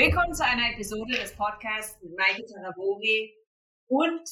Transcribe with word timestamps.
Willkommen 0.00 0.32
zu 0.32 0.42
einer 0.42 0.72
Episode 0.72 1.12
des 1.12 1.36
Podcasts 1.36 2.02
mit 2.02 2.16
Maike 2.16 2.46
Tarabori 2.46 3.36
und 3.86 4.22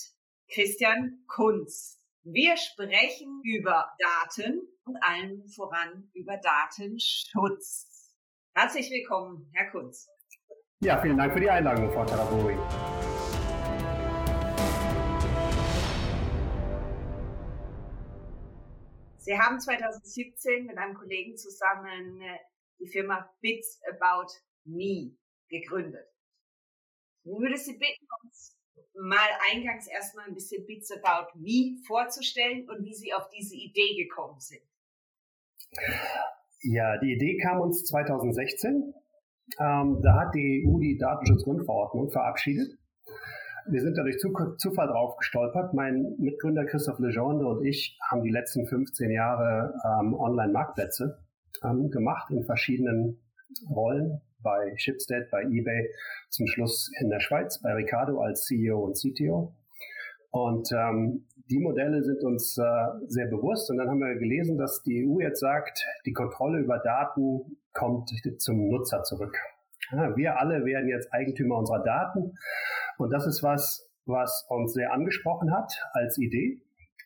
Christian 0.51 1.23
Kunz. 1.27 2.03
Wir 2.23 2.57
sprechen 2.57 3.43
über 3.45 3.85
Daten 3.99 4.63
und 4.85 4.97
allen 5.03 5.47
voran 5.51 6.11
über 6.15 6.39
Datenschutz. 6.39 8.17
Herzlich 8.55 8.91
willkommen, 8.91 9.53
Herr 9.53 9.71
Kunz. 9.71 10.09
Ja, 10.81 11.03
vielen 11.03 11.19
Dank 11.19 11.35
für 11.35 11.41
die 11.41 11.51
Einladung, 11.51 11.93
Frau 11.93 12.07
Tarabori. 12.07 12.57
Sie 19.19 19.39
haben 19.39 19.61
2017 19.61 20.65
mit 20.65 20.79
einem 20.79 20.95
Kollegen 20.95 21.37
zusammen 21.37 22.23
äh, 22.23 22.39
die 22.81 22.89
Firma 22.89 23.29
Bits 23.43 23.83
About 23.87 24.33
Me 24.65 25.19
gegründet. 25.49 26.07
Ich 27.25 27.33
würde 27.33 27.57
Sie 27.57 27.73
bitten, 27.73 28.07
uns 28.25 28.57
mal 28.95 29.29
eingangs 29.53 29.87
erstmal 29.87 30.27
ein 30.27 30.35
bisschen 30.35 30.67
Bits 30.67 30.91
About 30.93 31.39
Me 31.39 31.77
vorzustellen 31.87 32.69
und 32.69 32.85
wie 32.85 32.95
Sie 32.95 33.13
auf 33.13 33.29
diese 33.29 33.55
Idee 33.55 33.97
gekommen 33.97 34.41
sind. 34.41 34.63
Ja, 36.63 36.99
die 36.99 37.13
Idee 37.13 37.37
kam 37.39 37.61
uns 37.61 37.85
2016. 37.85 38.95
Ähm, 39.61 40.01
da 40.03 40.21
hat 40.21 40.35
die 40.35 40.67
EU 40.67 40.79
die 40.79 40.99
Datenschutzgrundverordnung 40.99 42.11
verabschiedet 42.11 42.79
wir 43.71 43.81
sind 43.83 43.99
da 43.99 44.03
durch 44.03 44.19
Zufall 44.19 44.89
drauf 44.89 45.17
gestolpert. 45.17 45.75
Mein 45.75 46.15
Mitgründer 46.19 46.65
Christoph 46.65 46.99
Legendre 46.99 47.49
und 47.49 47.65
ich 47.65 47.99
haben 48.11 48.23
die 48.23 48.31
letzten 48.31 48.67
15 48.67 49.11
Jahre 49.11 49.75
ähm, 49.85 50.15
Online-Marktplätze 50.15 51.19
ähm, 51.63 51.91
gemacht 51.91 52.31
in 52.31 52.45
verschiedenen 52.45 53.21
Rollen 53.69 54.23
bei 54.43 54.73
Shipstead, 54.77 55.31
bei 55.31 55.43
eBay, 55.43 55.91
zum 56.31 56.47
Schluss 56.47 56.91
in 57.01 57.11
der 57.11 57.21
Schweiz 57.21 57.61
bei 57.61 57.73
Ricardo 57.73 58.21
als 58.21 58.45
CEO 58.47 58.79
und 58.85 58.95
CTO. 58.95 59.55
Und 60.31 60.71
ähm, 60.73 61.27
die 61.51 61.59
Modelle 61.59 62.03
sind 62.03 62.23
uns 62.23 62.59
äh, 62.59 62.63
sehr 63.07 63.27
bewusst. 63.27 63.71
Und 63.71 63.79
dann 63.79 63.89
haben 63.89 64.01
wir 64.01 64.15
gelesen, 64.17 64.59
dass 64.59 64.83
die 64.83 65.07
EU 65.07 65.21
jetzt 65.21 65.41
sagt, 65.41 65.85
die 66.05 66.13
Kontrolle 66.13 66.61
über 66.61 66.79
Daten 66.79 67.59
kommt 67.73 68.11
zum 68.39 68.69
Nutzer 68.69 69.03
zurück. 69.03 69.37
Ja, 69.91 70.15
wir 70.17 70.39
alle 70.39 70.65
werden 70.65 70.89
jetzt 70.89 71.13
Eigentümer 71.13 71.57
unserer 71.57 71.83
Daten 71.83 72.35
und 72.99 73.11
das 73.11 73.27
ist 73.27 73.43
was, 73.43 73.91
was 74.05 74.47
uns 74.51 74.75
sehr 74.75 74.93
angesprochen 74.93 75.55
hat 75.55 75.73
als 75.93 76.19
Idee. 76.19 76.61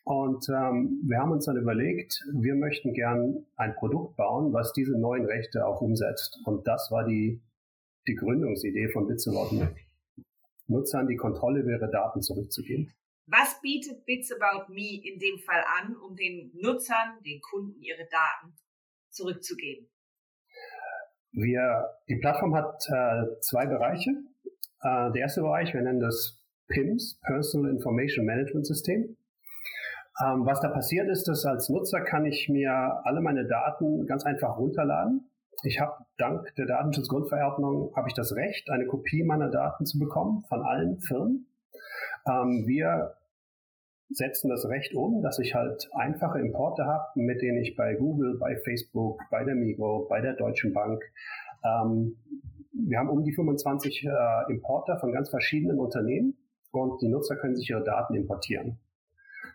Und 0.05 0.49
ähm, 0.49 1.01
wir 1.05 1.19
haben 1.19 1.31
uns 1.31 1.45
dann 1.45 1.55
überlegt, 1.55 2.21
wir 2.33 2.55
möchten 2.55 2.93
gern 2.93 3.45
ein 3.55 3.73
Produkt 3.75 4.17
bauen, 4.17 4.51
was 4.51 4.73
diese 4.73 4.97
neuen 4.99 5.25
Rechte 5.25 5.65
auch 5.65 5.81
umsetzt. 5.81 6.39
Und 6.45 6.67
das 6.67 6.89
war 6.91 7.05
die, 7.05 7.41
die 8.07 8.15
Gründungsidee 8.15 8.89
von 8.89 9.07
Bits 9.07 9.27
About 9.27 9.55
Me. 9.55 9.73
Nutzern 10.67 11.07
die 11.07 11.15
Kontrolle 11.15 11.61
über 11.61 11.71
ihre 11.71 11.89
Daten 11.89 12.21
zurückzugeben. 12.21 12.91
Was 13.27 13.61
bietet 13.61 14.05
Bits 14.05 14.33
About 14.33 14.73
Me 14.73 15.01
in 15.01 15.19
dem 15.19 15.39
Fall 15.39 15.63
an, 15.81 15.95
um 15.95 16.15
den 16.15 16.51
Nutzern, 16.55 17.21
den 17.25 17.39
Kunden 17.39 17.81
ihre 17.81 18.05
Daten 18.09 18.53
zurückzugeben? 19.09 19.89
Wir, 21.31 21.89
die 22.09 22.17
Plattform 22.17 22.53
hat 22.55 22.75
äh, 22.89 23.39
zwei 23.39 23.65
Bereiche. 23.65 24.11
Äh, 24.81 25.11
der 25.13 25.21
erste 25.21 25.41
Bereich, 25.41 25.73
wir 25.73 25.81
nennen 25.81 26.01
das 26.01 26.43
PIMS, 26.67 27.19
Personal 27.25 27.71
Information 27.71 28.25
Management 28.25 28.67
System. 28.67 29.15
Ähm, 30.21 30.45
was 30.45 30.61
da 30.61 30.69
passiert 30.69 31.09
ist, 31.09 31.27
dass 31.27 31.45
als 31.45 31.69
Nutzer 31.69 32.01
kann 32.01 32.25
ich 32.25 32.49
mir 32.49 32.71
alle 33.03 33.21
meine 33.21 33.45
Daten 33.45 34.05
ganz 34.05 34.25
einfach 34.25 34.57
runterladen. 34.57 35.29
Ich 35.63 35.79
habe 35.79 36.05
dank 36.17 36.53
der 36.55 36.65
Datenschutzgrundverordnung 36.65 37.95
habe 37.95 38.09
ich 38.09 38.13
das 38.13 38.35
Recht, 38.35 38.69
eine 38.69 38.85
Kopie 38.85 39.23
meiner 39.23 39.49
Daten 39.49 39.85
zu 39.85 39.97
bekommen 39.97 40.43
von 40.49 40.61
allen 40.61 40.99
Firmen. 40.99 41.47
Ähm, 42.27 42.65
wir 42.67 43.15
setzen 44.09 44.49
das 44.49 44.67
Recht 44.67 44.93
um, 44.93 45.23
dass 45.23 45.39
ich 45.39 45.55
halt 45.55 45.89
einfache 45.93 46.39
Importe 46.39 46.85
habe, 46.85 47.05
mit 47.15 47.41
denen 47.41 47.57
ich 47.57 47.75
bei 47.75 47.95
Google, 47.95 48.37
bei 48.37 48.57
Facebook, 48.57 49.21
bei 49.31 49.43
der 49.43 49.55
Migo, 49.55 50.05
bei 50.09 50.21
der 50.21 50.33
Deutschen 50.33 50.73
Bank 50.73 51.01
ähm, 51.63 52.17
wir 52.73 52.97
haben 52.97 53.09
um 53.09 53.23
die 53.23 53.33
25 53.33 54.05
äh, 54.05 54.51
Importer 54.51 54.97
von 54.99 55.11
ganz 55.11 55.29
verschiedenen 55.29 55.79
Unternehmen 55.79 56.35
und 56.71 57.01
die 57.01 57.07
Nutzer 57.07 57.35
können 57.35 57.55
sich 57.55 57.69
ihre 57.69 57.83
Daten 57.83 58.15
importieren. 58.15 58.79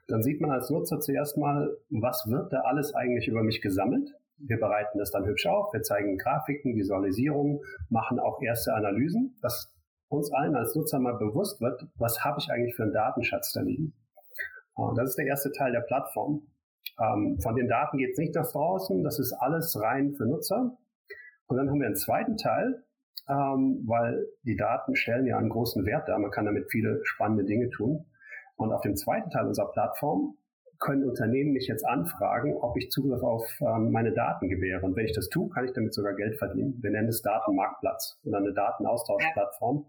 Dann 0.08 0.22
sieht 0.22 0.40
man 0.40 0.50
als 0.50 0.70
Nutzer 0.70 1.00
zuerst 1.00 1.36
mal, 1.36 1.76
was 1.90 2.26
wird 2.28 2.52
da 2.52 2.60
alles 2.62 2.94
eigentlich 2.94 3.28
über 3.28 3.42
mich 3.42 3.60
gesammelt. 3.60 4.08
Wir 4.38 4.58
bereiten 4.58 4.98
das 4.98 5.10
dann 5.10 5.26
hübsch 5.26 5.46
auf, 5.46 5.72
wir 5.72 5.82
zeigen 5.82 6.16
Grafiken, 6.16 6.76
Visualisierungen, 6.76 7.60
machen 7.90 8.18
auch 8.18 8.40
erste 8.40 8.72
Analysen, 8.72 9.36
dass 9.42 9.74
uns 10.08 10.32
allen 10.32 10.56
als 10.56 10.74
Nutzer 10.74 10.98
mal 10.98 11.18
bewusst 11.18 11.60
wird, 11.60 11.86
was 11.96 12.24
habe 12.24 12.38
ich 12.40 12.50
eigentlich 12.50 12.74
für 12.74 12.84
einen 12.84 12.92
Datenschatz 12.92 13.52
da 13.52 13.60
liegen. 13.60 13.92
Und 14.74 14.96
das 14.96 15.10
ist 15.10 15.18
der 15.18 15.26
erste 15.26 15.52
Teil 15.52 15.72
der 15.72 15.80
Plattform. 15.80 16.46
Ähm, 16.98 17.38
von 17.42 17.56
den 17.56 17.68
Daten 17.68 17.98
geht 17.98 18.12
es 18.12 18.18
nicht 18.18 18.34
nach 18.34 18.50
draußen, 18.50 19.04
das 19.04 19.18
ist 19.18 19.34
alles 19.34 19.78
rein 19.78 20.14
für 20.14 20.24
Nutzer. 20.24 20.78
Und 21.48 21.56
dann 21.56 21.68
haben 21.68 21.80
wir 21.80 21.86
einen 21.86 21.96
zweiten 21.96 22.36
Teil, 22.36 22.84
ähm, 23.28 23.82
weil 23.86 24.26
die 24.44 24.56
Daten 24.56 24.94
stellen 24.96 25.26
ja 25.26 25.36
einen 25.36 25.50
großen 25.50 25.84
Wert 25.84 26.08
dar. 26.08 26.18
Man 26.18 26.30
kann 26.30 26.46
damit 26.46 26.70
viele 26.70 27.00
spannende 27.04 27.44
Dinge 27.44 27.68
tun. 27.70 28.06
Und 28.58 28.72
auf 28.72 28.82
dem 28.82 28.94
zweiten 28.96 29.30
Teil 29.30 29.46
unserer 29.46 29.72
Plattform 29.72 30.36
können 30.78 31.08
Unternehmen 31.08 31.52
mich 31.52 31.66
jetzt 31.66 31.84
anfragen, 31.86 32.54
ob 32.56 32.76
ich 32.76 32.90
Zugriff 32.90 33.22
auf 33.22 33.44
ähm, 33.60 33.90
meine 33.90 34.12
Daten 34.12 34.48
gewähre. 34.48 34.84
Und 34.84 34.94
wenn 34.94 35.06
ich 35.06 35.14
das 35.14 35.28
tue, 35.28 35.48
kann 35.48 35.64
ich 35.64 35.72
damit 35.72 35.94
sogar 35.94 36.14
Geld 36.14 36.38
verdienen. 36.38 36.78
Wir 36.82 36.90
nennen 36.90 37.08
es 37.08 37.22
Datenmarktplatz 37.22 38.20
oder 38.24 38.38
eine 38.38 38.52
Datenaustauschplattform. 38.52 39.86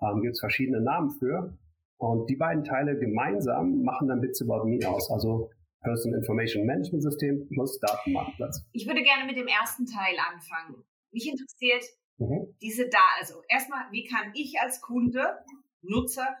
Ähm, 0.00 0.22
Gibt 0.22 0.34
es 0.34 0.40
verschiedene 0.40 0.80
Namen 0.80 1.10
für. 1.18 1.58
Und 1.98 2.30
die 2.30 2.36
beiden 2.36 2.64
Teile 2.64 2.98
gemeinsam 2.98 3.82
machen 3.82 4.08
dann 4.08 4.20
Bits 4.20 4.40
About 4.42 4.64
Me 4.64 4.78
aus. 4.88 5.10
Also 5.10 5.50
Personal 5.82 6.20
Information 6.20 6.64
Management 6.64 7.02
System 7.02 7.48
plus 7.48 7.78
Datenmarktplatz. 7.80 8.64
Ich 8.72 8.86
würde 8.86 9.02
gerne 9.02 9.26
mit 9.26 9.36
dem 9.36 9.48
ersten 9.48 9.84
Teil 9.84 10.14
anfangen. 10.32 10.84
Mich 11.10 11.28
interessiert, 11.28 11.84
Mhm. 12.22 12.54
Diese 12.60 12.88
da, 12.88 12.98
also 13.18 13.42
erstmal, 13.48 13.90
wie 13.90 14.04
kann 14.04 14.32
ich 14.34 14.58
als 14.60 14.80
Kunde, 14.80 15.38
Nutzer 15.82 16.36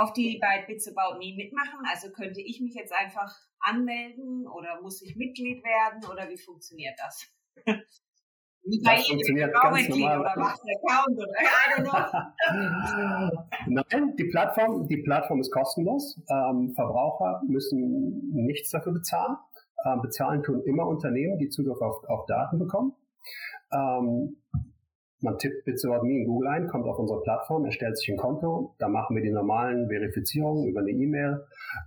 auf 0.00 0.12
die 0.12 0.38
bei 0.40 0.64
Bits 0.66 0.88
About 0.88 1.18
Me 1.18 1.34
mitmachen? 1.36 1.80
Also 1.90 2.10
könnte 2.10 2.40
ich 2.40 2.60
mich 2.60 2.74
jetzt 2.74 2.92
einfach 2.92 3.34
anmelden 3.60 4.46
oder 4.46 4.80
muss 4.80 5.02
ich 5.02 5.16
Mitglied 5.16 5.64
werden 5.64 6.04
oder 6.10 6.28
wie 6.28 6.38
funktioniert 6.38 6.94
das? 6.98 7.26
Wie 8.64 8.82
bei 8.82 8.96
das 8.96 9.08
funktioniert 9.08 9.52
ganz 9.54 9.88
normal. 9.88 10.20
Oder 10.20 10.36
macht 10.36 10.60
Account 10.60 11.16
oder 11.16 11.32
I 11.40 11.80
don't 11.80 13.32
know. 13.32 13.46
Nein, 13.66 14.16
die 14.16 14.24
Plattform, 14.24 14.86
die 14.88 14.98
Plattform 14.98 15.40
ist 15.40 15.50
kostenlos. 15.50 16.20
Ähm, 16.28 16.72
Verbraucher 16.74 17.42
müssen 17.46 18.30
nichts 18.32 18.70
dafür 18.70 18.92
bezahlen. 18.92 19.36
Ähm, 19.86 20.02
bezahlen 20.02 20.42
tun 20.42 20.62
immer 20.64 20.86
Unternehmen, 20.86 21.38
die 21.38 21.48
Zugriff 21.48 21.80
auf, 21.80 22.04
auf 22.08 22.26
Daten 22.26 22.58
bekommen. 22.58 22.94
Ähm, 23.72 24.36
man 25.20 25.38
tippt 25.38 25.64
Bitsword.me 25.64 26.20
in 26.20 26.26
Google 26.26 26.48
ein, 26.48 26.68
kommt 26.68 26.86
auf 26.86 26.98
unsere 26.98 27.20
Plattform, 27.22 27.64
erstellt 27.64 27.98
sich 27.98 28.10
ein 28.10 28.16
Konto, 28.16 28.74
da 28.78 28.88
machen 28.88 29.16
wir 29.16 29.22
die 29.22 29.32
normalen 29.32 29.88
Verifizierungen 29.88 30.66
über 30.68 30.80
eine 30.80 30.90
E-Mail 30.90 31.44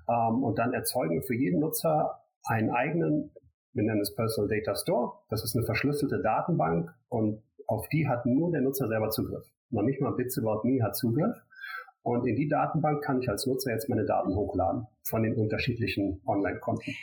ähm, 0.09 0.44
und 0.44 0.59
dann 0.59 0.74
erzeugen 0.74 1.16
wir 1.16 1.24
für 1.24 1.36
jeden 1.36 1.59
Nutzer 1.59 2.19
einen 2.44 2.72
eigenen, 2.72 3.31
wir 3.74 3.84
nennen 3.84 4.02
es 4.02 4.14
Personal 4.14 4.50
Data 4.50 4.75
Store. 4.75 5.14
Das 5.30 5.44
ist 5.44 5.56
eine 5.56 5.66
verschlüsselte 5.66 6.22
Datenbank 6.22 6.94
und 7.09 7.42
auf 7.68 7.88
die 7.90 8.08
hat 8.08 8.25
nur 8.25 8.52
der 8.52 8.62
Nutzer 8.62 8.88
selber 8.88 9.09
Zugriff. 9.09 9.46
Noch 9.69 9.84
nicht 9.84 10.02
mal 10.02 10.12
Bits.me 10.12 10.84
hat 10.84 10.96
Zugriff. 10.96 11.38
Und 12.03 12.25
in 12.25 12.36
die 12.36 12.48
Datenbank 12.48 13.03
kann 13.03 13.22
ich 13.22 13.30
als 13.30 13.46
Nutzer 13.46 13.72
jetzt 13.72 13.88
meine 13.88 14.06
Daten 14.06 14.36
hochladen 14.36 14.88
von 15.03 15.24
den 15.24 15.36
unterschiedlichen 15.36 16.22
Online-Konten. 16.25 16.94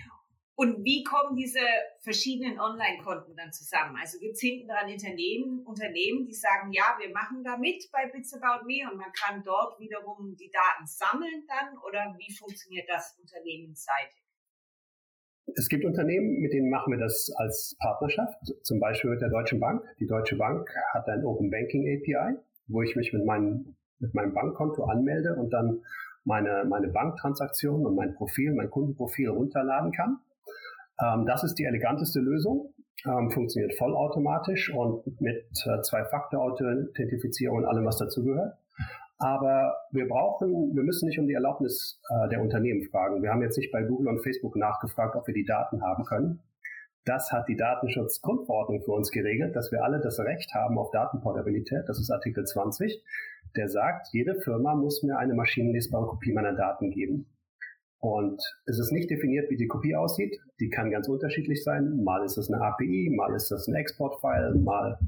Und 0.58 0.82
wie 0.82 1.04
kommen 1.04 1.36
diese 1.36 1.62
verschiedenen 2.00 2.58
Online-Konten 2.58 3.36
dann 3.36 3.52
zusammen? 3.52 3.94
Also 3.94 4.18
gibt 4.18 4.34
es 4.34 4.40
hinten 4.40 4.66
dran 4.66 4.90
Unternehmen, 4.90 5.62
Unternehmen, 5.64 6.26
die 6.26 6.34
sagen, 6.34 6.72
ja, 6.72 6.98
wir 6.98 7.14
machen 7.14 7.44
da 7.44 7.56
mit 7.56 7.88
bei 7.92 8.10
Bits 8.10 8.34
About 8.34 8.66
Me 8.66 8.82
und 8.90 8.98
man 8.98 9.12
kann 9.12 9.40
dort 9.44 9.78
wiederum 9.78 10.34
die 10.34 10.50
Daten 10.50 10.84
sammeln 10.84 11.46
dann 11.46 11.78
oder 11.86 12.12
wie 12.18 12.34
funktioniert 12.34 12.88
das 12.88 13.16
unternehmensseitig? 13.22 14.18
Es 15.54 15.68
gibt 15.68 15.84
Unternehmen, 15.84 16.40
mit 16.40 16.52
denen 16.52 16.70
machen 16.70 16.90
wir 16.90 16.98
das 16.98 17.30
als 17.36 17.76
Partnerschaft, 17.78 18.42
zum 18.64 18.80
Beispiel 18.80 19.10
mit 19.10 19.20
der 19.20 19.30
Deutschen 19.30 19.60
Bank. 19.60 19.84
Die 20.00 20.08
Deutsche 20.08 20.34
Bank 20.34 20.68
hat 20.92 21.06
ein 21.08 21.24
Open 21.24 21.52
Banking 21.52 21.86
API, 21.86 22.36
wo 22.66 22.82
ich 22.82 22.96
mich 22.96 23.12
mit 23.12 23.24
meinem, 23.24 23.76
mit 24.00 24.12
meinem 24.12 24.34
Bankkonto 24.34 24.86
anmelde 24.86 25.36
und 25.36 25.50
dann 25.50 25.84
meine, 26.24 26.64
meine 26.68 26.88
Banktransaktionen 26.88 27.86
und 27.86 27.94
mein 27.94 28.14
Profil, 28.14 28.54
mein 28.54 28.70
Kundenprofil 28.70 29.28
runterladen 29.28 29.92
kann. 29.92 30.18
Ähm, 31.02 31.26
das 31.26 31.44
ist 31.44 31.54
die 31.54 31.64
eleganteste 31.64 32.20
Lösung, 32.20 32.74
ähm, 33.06 33.30
funktioniert 33.30 33.74
vollautomatisch 33.74 34.72
und 34.74 35.20
mit 35.20 35.46
äh, 35.66 35.82
Zwei-Faktor-Authentifizierung 35.82 37.58
und 37.58 37.64
allem, 37.64 37.84
was 37.84 37.98
dazugehört. 37.98 38.56
Aber 39.18 39.76
wir 39.90 40.06
brauchen, 40.06 40.74
wir 40.74 40.82
müssen 40.84 41.08
nicht 41.08 41.18
um 41.18 41.26
die 41.26 41.34
Erlaubnis 41.34 42.00
äh, 42.08 42.28
der 42.28 42.40
Unternehmen 42.40 42.82
fragen. 42.88 43.20
Wir 43.22 43.30
haben 43.30 43.42
jetzt 43.42 43.58
nicht 43.58 43.72
bei 43.72 43.82
Google 43.82 44.08
und 44.08 44.22
Facebook 44.22 44.56
nachgefragt, 44.56 45.16
ob 45.16 45.26
wir 45.26 45.34
die 45.34 45.44
Daten 45.44 45.82
haben 45.82 46.04
können. 46.04 46.40
das 47.04 47.32
hat 47.32 47.48
die 47.48 47.56
Datenschutzgrundverordnung 47.56 48.82
für 48.82 48.92
uns 48.92 49.10
geregelt, 49.10 49.56
dass 49.56 49.72
wir 49.72 49.82
alle 49.82 49.98
das 49.98 50.20
Recht 50.20 50.52
haben 50.54 50.78
auf 50.78 50.90
Datenportabilität. 50.90 51.84
Das 51.88 51.98
ist 51.98 52.10
Artikel 52.10 52.44
20. 52.44 53.02
Der 53.56 53.68
sagt, 53.68 54.08
jede 54.12 54.38
Firma 54.40 54.74
muss 54.74 55.02
mir 55.02 55.16
eine 55.16 55.34
maschinenlesbare 55.34 56.06
Kopie 56.06 56.32
meiner 56.32 56.52
Daten 56.52 56.90
geben. 56.90 57.26
Und 58.00 58.40
es 58.66 58.78
ist 58.78 58.92
nicht 58.92 59.10
definiert, 59.10 59.50
wie 59.50 59.56
die 59.56 59.66
Kopie 59.66 59.96
aussieht. 59.96 60.38
Die 60.60 60.68
kann 60.68 60.90
ganz 60.90 61.08
unterschiedlich 61.08 61.64
sein. 61.64 62.02
Mal 62.04 62.24
ist 62.24 62.38
es 62.38 62.50
eine 62.50 62.62
API, 62.62 63.10
mal 63.14 63.34
ist 63.34 63.50
das 63.50 63.66
ein 63.66 63.74
Exportfile, 63.74 64.54
mal 64.54 64.98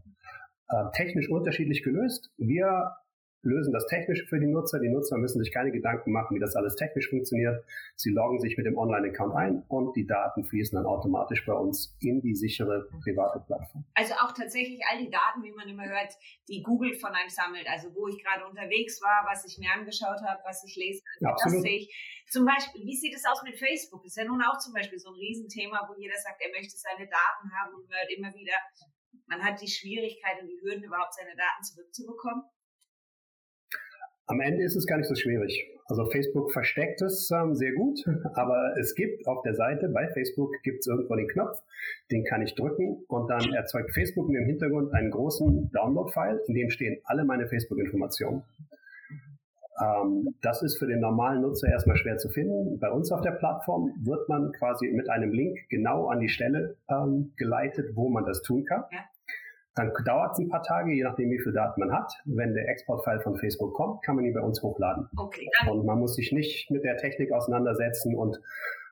äh, 0.69 0.85
technisch 0.95 1.31
unterschiedlich 1.31 1.83
gelöst. 1.83 2.31
Wir 2.37 2.97
lösen 3.43 3.73
das 3.73 3.87
Technische 3.87 4.27
für 4.27 4.39
die 4.39 4.47
Nutzer. 4.47 4.79
Die 4.81 4.89
Nutzer 4.89 5.17
müssen 5.17 5.43
sich 5.43 5.53
keine 5.53 5.73
Gedanken 5.73 6.13
machen, 6.13 6.35
wie 6.37 6.41
das 6.41 6.57
alles 6.57 6.77
technisch 6.77 7.09
funktioniert. 7.09 7.65
Sie 7.97 8.11
loggen 8.11 8.39
sich 8.41 8.57
mit 8.57 8.67
dem 8.67 8.77
Online-Account 8.77 9.35
ein 9.35 9.63
und 9.69 9.97
die 9.97 10.07
Daten 10.07 10.45
fließen 10.45 10.77
dann 10.77 10.87
automatisch 10.87 11.45
bei 11.47 11.55
uns 11.55 11.97
in 12.01 12.21
die 12.21 12.35
sichere 12.35 12.89
private 13.03 13.41
Plattform. 13.41 13.85
Also 13.95 14.15
auch 14.15 14.33
tatsächlich 14.33 14.81
all 14.91 14.99
die 14.99 15.11
Daten, 15.11 15.43
wie 15.43 15.53
man 15.53 15.69
immer 15.69 15.89
hört, 15.89 16.13
die 16.49 16.63
Google 16.63 16.95
von 16.95 17.13
einem 17.13 17.31
sammelt. 17.31 17.67
Also 17.69 17.95
wo 17.95 18.09
ich 18.09 18.23
gerade 18.23 18.47
unterwegs 18.47 19.01
war, 19.01 19.25
was 19.27 19.45
ich 19.45 19.59
mir 19.59 19.73
angeschaut 19.73 20.21
habe, 20.27 20.41
was 20.45 20.65
ich 20.65 20.77
lese, 20.77 21.03
Absolut. 21.25 21.57
das 21.57 21.63
sehe 21.63 21.79
ich. 21.79 22.25
Zum 22.31 22.45
Beispiel, 22.45 22.83
wie 22.85 22.97
sieht 22.97 23.15
es 23.15 23.25
aus 23.27 23.43
mit 23.43 23.59
Facebook? 23.59 24.03
Das 24.03 24.13
ist 24.13 24.17
ja 24.17 24.25
nun 24.25 24.43
auch 24.43 24.59
zum 24.59 24.73
Beispiel 24.73 24.99
so 24.99 25.11
ein 25.11 25.19
Riesenthema, 25.19 25.89
wo 25.89 26.01
jeder 26.01 26.17
sagt, 26.17 26.41
er 26.41 26.51
möchte 26.51 26.77
seine 26.77 27.09
Daten 27.09 27.51
haben 27.59 27.75
und 27.75 27.91
hört 27.91 28.11
immer 28.15 28.33
wieder, 28.35 28.55
man 29.27 29.43
hat 29.43 29.61
die 29.61 29.69
Schwierigkeit 29.69 30.41
und 30.41 30.49
die 30.49 30.61
Hürden, 30.63 30.85
überhaupt 30.85 31.15
seine 31.15 31.35
Daten 31.35 31.63
zurückzubekommen. 31.63 32.45
Am 34.31 34.41
Ende 34.41 34.63
ist 34.63 34.77
es 34.77 34.87
gar 34.87 34.97
nicht 34.97 35.09
so 35.09 35.17
schwierig. 35.17 35.69
Also 35.87 36.07
Facebook 36.07 36.53
versteckt 36.53 37.03
es 37.03 37.33
ähm, 37.33 37.57
sehr 37.57 37.73
gut, 37.73 38.05
aber 38.35 38.77
es 38.79 38.95
gibt 38.95 39.27
auf 39.27 39.43
der 39.43 39.55
Seite 39.57 39.89
bei 39.89 40.07
Facebook 40.07 40.53
gibt 40.63 40.79
es 40.81 40.87
irgendwo 40.87 41.17
den 41.17 41.27
Knopf, 41.27 41.61
den 42.13 42.23
kann 42.23 42.41
ich 42.41 42.55
drücken 42.55 43.03
und 43.09 43.29
dann 43.29 43.53
erzeugt 43.53 43.93
Facebook 43.93 44.29
mir 44.29 44.39
im 44.39 44.47
Hintergrund 44.47 44.95
einen 44.95 45.11
großen 45.11 45.73
Download-File, 45.73 46.43
in 46.47 46.55
dem 46.55 46.71
stehen 46.71 47.01
alle 47.03 47.25
meine 47.25 47.49
Facebook-Informationen. 47.49 48.45
Ähm, 49.83 50.33
das 50.43 50.63
ist 50.63 50.79
für 50.79 50.87
den 50.87 51.01
normalen 51.01 51.43
Nutzer 51.43 51.69
erstmal 51.69 51.97
schwer 51.97 52.19
zu 52.19 52.29
finden. 52.29 52.79
Bei 52.79 52.93
uns 52.93 53.11
auf 53.11 53.23
der 53.23 53.33
Plattform 53.33 53.93
wird 54.05 54.29
man 54.29 54.53
quasi 54.53 54.87
mit 54.93 55.11
einem 55.11 55.33
Link 55.33 55.59
genau 55.71 56.07
an 56.07 56.21
die 56.21 56.29
Stelle 56.29 56.77
ähm, 56.89 57.33
geleitet, 57.37 57.97
wo 57.97 58.09
man 58.09 58.25
das 58.25 58.43
tun 58.43 58.65
kann. 58.65 58.85
Ja. 58.93 58.99
Dann 59.81 60.05
dauert 60.05 60.33
es 60.33 60.39
ein 60.39 60.49
paar 60.49 60.63
Tage, 60.63 60.93
je 60.93 61.03
nachdem, 61.03 61.31
wie 61.31 61.39
viel 61.39 61.53
Daten 61.53 61.81
man 61.81 61.91
hat. 61.91 62.13
Wenn 62.27 62.53
der 62.53 62.69
Exportfile 62.69 63.21
von 63.21 63.37
Facebook 63.37 63.73
kommt, 63.73 64.03
kann 64.03 64.15
man 64.15 64.27
ihn 64.27 64.35
bei 64.35 64.41
uns 64.43 64.63
hochladen. 64.63 65.09
Okay. 65.17 65.49
Und 65.71 65.87
man 65.87 65.99
muss 65.99 66.17
sich 66.17 66.33
nicht 66.33 66.71
mit 66.71 66.85
der 66.85 66.99
Technik 66.99 67.33
auseinandersetzen 67.33 68.15
und 68.15 68.39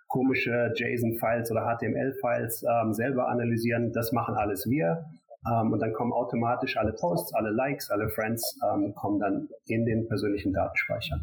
komische 0.06 0.72
JSON-Files 0.74 1.50
oder 1.50 1.76
HTML-Files 1.76 2.64
ähm, 2.64 2.94
selber 2.94 3.28
analysieren. 3.28 3.92
Das 3.92 4.12
machen 4.12 4.34
alles 4.34 4.68
wir. 4.70 5.04
Ähm, 5.46 5.72
und 5.72 5.80
dann 5.80 5.92
kommen 5.92 6.14
automatisch 6.14 6.78
alle 6.78 6.94
Posts, 6.94 7.34
alle 7.34 7.50
Likes, 7.50 7.90
alle 7.90 8.08
Friends 8.08 8.58
ähm, 8.72 8.94
kommen 8.94 9.20
dann 9.20 9.48
in 9.66 9.84
den 9.84 10.08
persönlichen 10.08 10.54
Datenspeicher. 10.54 11.20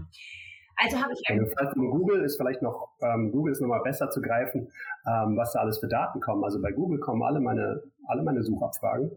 Also 0.78 1.02
habe 1.02 1.14
ich 1.14 1.74
von 1.74 1.90
Google 1.90 2.22
ist 2.24 2.36
vielleicht 2.36 2.62
noch 2.62 2.90
ähm, 3.02 3.32
Google 3.32 3.54
ist 3.54 3.62
nochmal 3.62 3.82
besser 3.82 4.10
zu 4.10 4.22
greifen, 4.22 4.70
ähm, 5.08 5.38
was 5.38 5.54
da 5.54 5.60
alles 5.60 5.80
für 5.80 5.88
Daten 5.88 6.20
kommen. 6.20 6.44
Also 6.44 6.62
bei 6.62 6.72
Google 6.72 7.00
kommen 7.00 7.24
alle 7.24 7.40
meine 7.40 7.82
alle 8.08 8.24
meine 8.24 8.44
Suchabfragen 8.44 9.12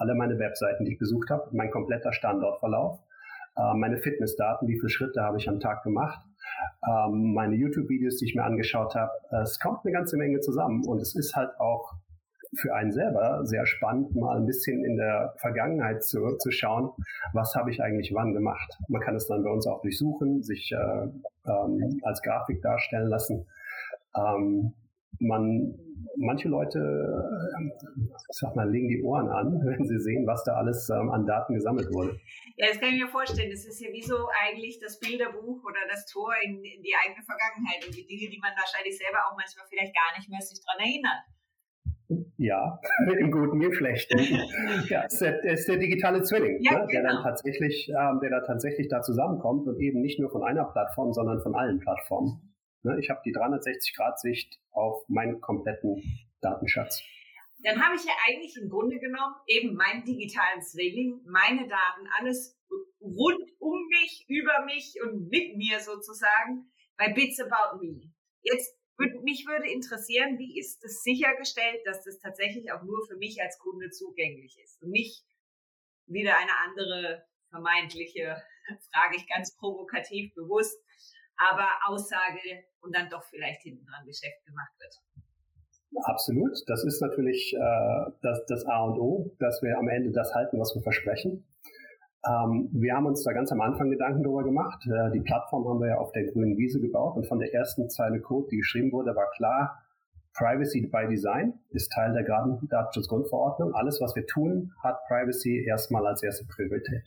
alle 0.00 0.14
meine 0.14 0.38
Webseiten, 0.38 0.84
die 0.84 0.92
ich 0.92 0.98
besucht 0.98 1.30
habe, 1.30 1.48
mein 1.52 1.70
kompletter 1.70 2.12
Standortverlauf, 2.12 2.98
äh, 3.56 3.74
meine 3.74 3.98
Fitnessdaten, 3.98 4.66
wie 4.66 4.78
viele 4.78 4.88
Schritte 4.88 5.22
habe 5.22 5.36
ich 5.38 5.48
am 5.48 5.60
Tag 5.60 5.82
gemacht, 5.82 6.20
ähm, 6.88 7.34
meine 7.34 7.54
YouTube-Videos, 7.54 8.16
die 8.16 8.24
ich 8.24 8.34
mir 8.34 8.44
angeschaut 8.44 8.94
habe. 8.94 9.12
Es 9.42 9.60
kommt 9.60 9.84
eine 9.84 9.92
ganze 9.92 10.16
Menge 10.16 10.40
zusammen 10.40 10.84
und 10.86 11.00
es 11.00 11.14
ist 11.14 11.36
halt 11.36 11.50
auch 11.60 11.92
für 12.56 12.74
einen 12.74 12.90
selber 12.90 13.46
sehr 13.46 13.66
spannend, 13.66 14.16
mal 14.16 14.36
ein 14.36 14.46
bisschen 14.46 14.84
in 14.84 14.96
der 14.96 15.34
Vergangenheit 15.36 16.02
zurückzuschauen, 16.02 16.90
was 17.32 17.54
habe 17.54 17.70
ich 17.70 17.82
eigentlich 17.82 18.12
wann 18.12 18.32
gemacht. 18.32 18.76
Man 18.88 19.00
kann 19.00 19.14
es 19.14 19.28
dann 19.28 19.44
bei 19.44 19.50
uns 19.50 19.66
auch 19.66 19.82
durchsuchen, 19.82 20.42
sich 20.42 20.72
äh, 20.72 21.08
ähm, 21.46 22.00
als 22.02 22.22
Grafik 22.22 22.60
darstellen 22.62 23.08
lassen. 23.08 23.46
Ähm, 24.16 24.72
man, 25.18 25.74
manche 26.16 26.48
Leute, 26.48 26.78
ich 28.30 28.38
sag 28.38 28.54
mal, 28.56 28.70
legen 28.70 28.88
die 28.88 29.02
Ohren 29.02 29.28
an, 29.28 29.60
wenn 29.64 29.84
sie 29.84 29.98
sehen, 29.98 30.26
was 30.26 30.44
da 30.44 30.54
alles 30.54 30.88
ähm, 30.90 31.10
an 31.10 31.26
Daten 31.26 31.54
gesammelt 31.54 31.88
wurde. 31.92 32.20
Ja, 32.56 32.68
das 32.68 32.80
kann 32.80 32.90
ich 32.94 33.00
mir 33.00 33.08
vorstellen. 33.08 33.50
Das 33.50 33.66
ist 33.66 33.80
ja 33.80 33.92
wie 33.92 34.02
so 34.02 34.16
eigentlich 34.44 34.78
das 34.80 34.98
Bilderbuch 35.00 35.64
oder 35.64 35.80
das 35.88 36.06
Tor 36.06 36.32
in, 36.44 36.56
in 36.62 36.82
die 36.82 36.94
eigene 36.94 37.24
Vergangenheit 37.24 37.84
und 37.86 37.94
die 37.96 38.06
Dinge, 38.06 38.30
die 38.30 38.40
man 38.40 38.52
wahrscheinlich 38.56 38.96
selber 38.96 39.18
auch 39.26 39.36
manchmal 39.36 39.66
vielleicht 39.68 39.94
gar 39.94 40.16
nicht 40.16 40.28
mehr 40.28 40.40
sich 40.40 40.60
dran 40.62 40.80
erinnert. 40.80 41.24
Ja, 42.38 42.80
im 43.18 43.30
Guten 43.30 43.60
wie 43.60 43.66
im 43.66 43.72
Schlechten. 43.72 44.18
ja, 44.88 45.02
ist 45.02 45.20
der, 45.20 45.44
ist 45.44 45.68
der 45.68 45.76
digitale 45.76 46.22
Zwilling, 46.22 46.58
ja, 46.60 46.72
ne, 46.72 46.86
der 46.90 47.02
genau. 47.02 47.14
dann 47.14 47.22
tatsächlich, 47.22 47.88
ähm, 47.88 48.18
der 48.20 48.30
da 48.30 48.40
tatsächlich 48.40 48.88
da 48.88 49.00
zusammenkommt 49.00 49.68
und 49.68 49.78
eben 49.78 50.00
nicht 50.00 50.18
nur 50.18 50.30
von 50.30 50.42
einer 50.42 50.64
Plattform, 50.64 51.12
sondern 51.12 51.40
von 51.40 51.54
allen 51.54 51.78
Plattformen. 51.78 52.49
Ne, 52.82 52.98
ich 53.00 53.10
habe 53.10 53.20
die 53.24 53.34
360-Grad-Sicht 53.34 54.58
auf 54.70 55.06
meinen 55.08 55.40
kompletten 55.40 56.02
Datenschatz. 56.40 57.02
Dann 57.62 57.84
habe 57.84 57.96
ich 57.96 58.04
ja 58.04 58.12
eigentlich 58.26 58.56
im 58.56 58.70
Grunde 58.70 58.98
genommen 58.98 59.34
eben 59.46 59.74
meinen 59.74 60.04
digitalen 60.04 60.62
Zwilling, 60.62 61.20
meine 61.26 61.68
Daten, 61.68 62.08
alles 62.18 62.58
rund 63.00 63.50
um 63.58 63.86
mich, 63.88 64.24
über 64.28 64.64
mich 64.64 64.96
und 65.02 65.28
mit 65.28 65.56
mir 65.56 65.80
sozusagen 65.80 66.70
bei 66.96 67.12
Bits 67.12 67.40
About 67.40 67.78
Me. 67.80 68.00
Jetzt 68.42 68.76
mich 69.22 69.46
würde 69.46 69.70
interessieren, 69.70 70.38
wie 70.38 70.58
ist 70.58 70.84
es 70.84 71.02
sichergestellt, 71.02 71.80
dass 71.86 72.04
das 72.04 72.18
tatsächlich 72.18 72.70
auch 72.72 72.82
nur 72.82 73.06
für 73.06 73.16
mich 73.16 73.40
als 73.40 73.58
Kunde 73.58 73.90
zugänglich 73.90 74.58
ist 74.62 74.82
und 74.82 74.90
nicht 74.90 75.24
wieder 76.06 76.36
eine 76.36 76.56
andere 76.66 77.24
vermeintliche, 77.48 78.42
frage 78.92 79.16
ich 79.16 79.28
ganz 79.28 79.56
provokativ 79.56 80.34
bewusst, 80.34 80.78
aber 81.50 81.66
Aussage 81.88 82.64
und 82.80 82.94
dann 82.94 83.08
doch 83.08 83.22
vielleicht 83.24 83.62
hinten 83.62 83.84
dran 83.86 84.04
Geschäft 84.04 84.44
gemacht 84.44 84.72
wird. 84.78 84.94
Absolut. 86.04 86.56
Das 86.66 86.84
ist 86.84 87.00
natürlich 87.00 87.54
äh, 87.54 88.10
das, 88.22 88.44
das 88.46 88.64
A 88.66 88.84
und 88.84 88.98
O, 88.98 89.34
dass 89.38 89.60
wir 89.62 89.76
am 89.78 89.88
Ende 89.88 90.12
das 90.12 90.32
halten, 90.34 90.58
was 90.60 90.74
wir 90.74 90.82
versprechen. 90.82 91.44
Ähm, 92.26 92.68
wir 92.72 92.94
haben 92.94 93.06
uns 93.06 93.24
da 93.24 93.32
ganz 93.32 93.50
am 93.50 93.60
Anfang 93.60 93.90
Gedanken 93.90 94.22
darüber 94.22 94.44
gemacht. 94.44 94.86
Äh, 94.86 95.10
die 95.12 95.20
Plattform 95.20 95.66
haben 95.66 95.80
wir 95.80 95.88
ja 95.88 95.98
auf 95.98 96.12
der 96.12 96.26
grünen 96.26 96.56
Wiese 96.58 96.80
gebaut 96.80 97.16
und 97.16 97.26
von 97.26 97.38
der 97.38 97.52
ersten 97.52 97.88
Zeile 97.88 98.20
Code, 98.20 98.48
die 98.50 98.58
geschrieben 98.58 98.92
wurde, 98.92 99.16
war 99.16 99.30
klar, 99.36 99.82
Privacy 100.34 100.86
by 100.86 101.08
Design 101.08 101.54
ist 101.70 101.90
Teil 101.92 102.12
der 102.12 102.22
Datenschutzgrundverordnung. 102.22 103.74
Alles, 103.74 104.00
was 104.00 104.14
wir 104.14 104.26
tun, 104.26 104.72
hat 104.82 105.00
Privacy 105.08 105.64
erstmal 105.66 106.06
als 106.06 106.22
erste 106.22 106.44
Priorität. 106.46 107.02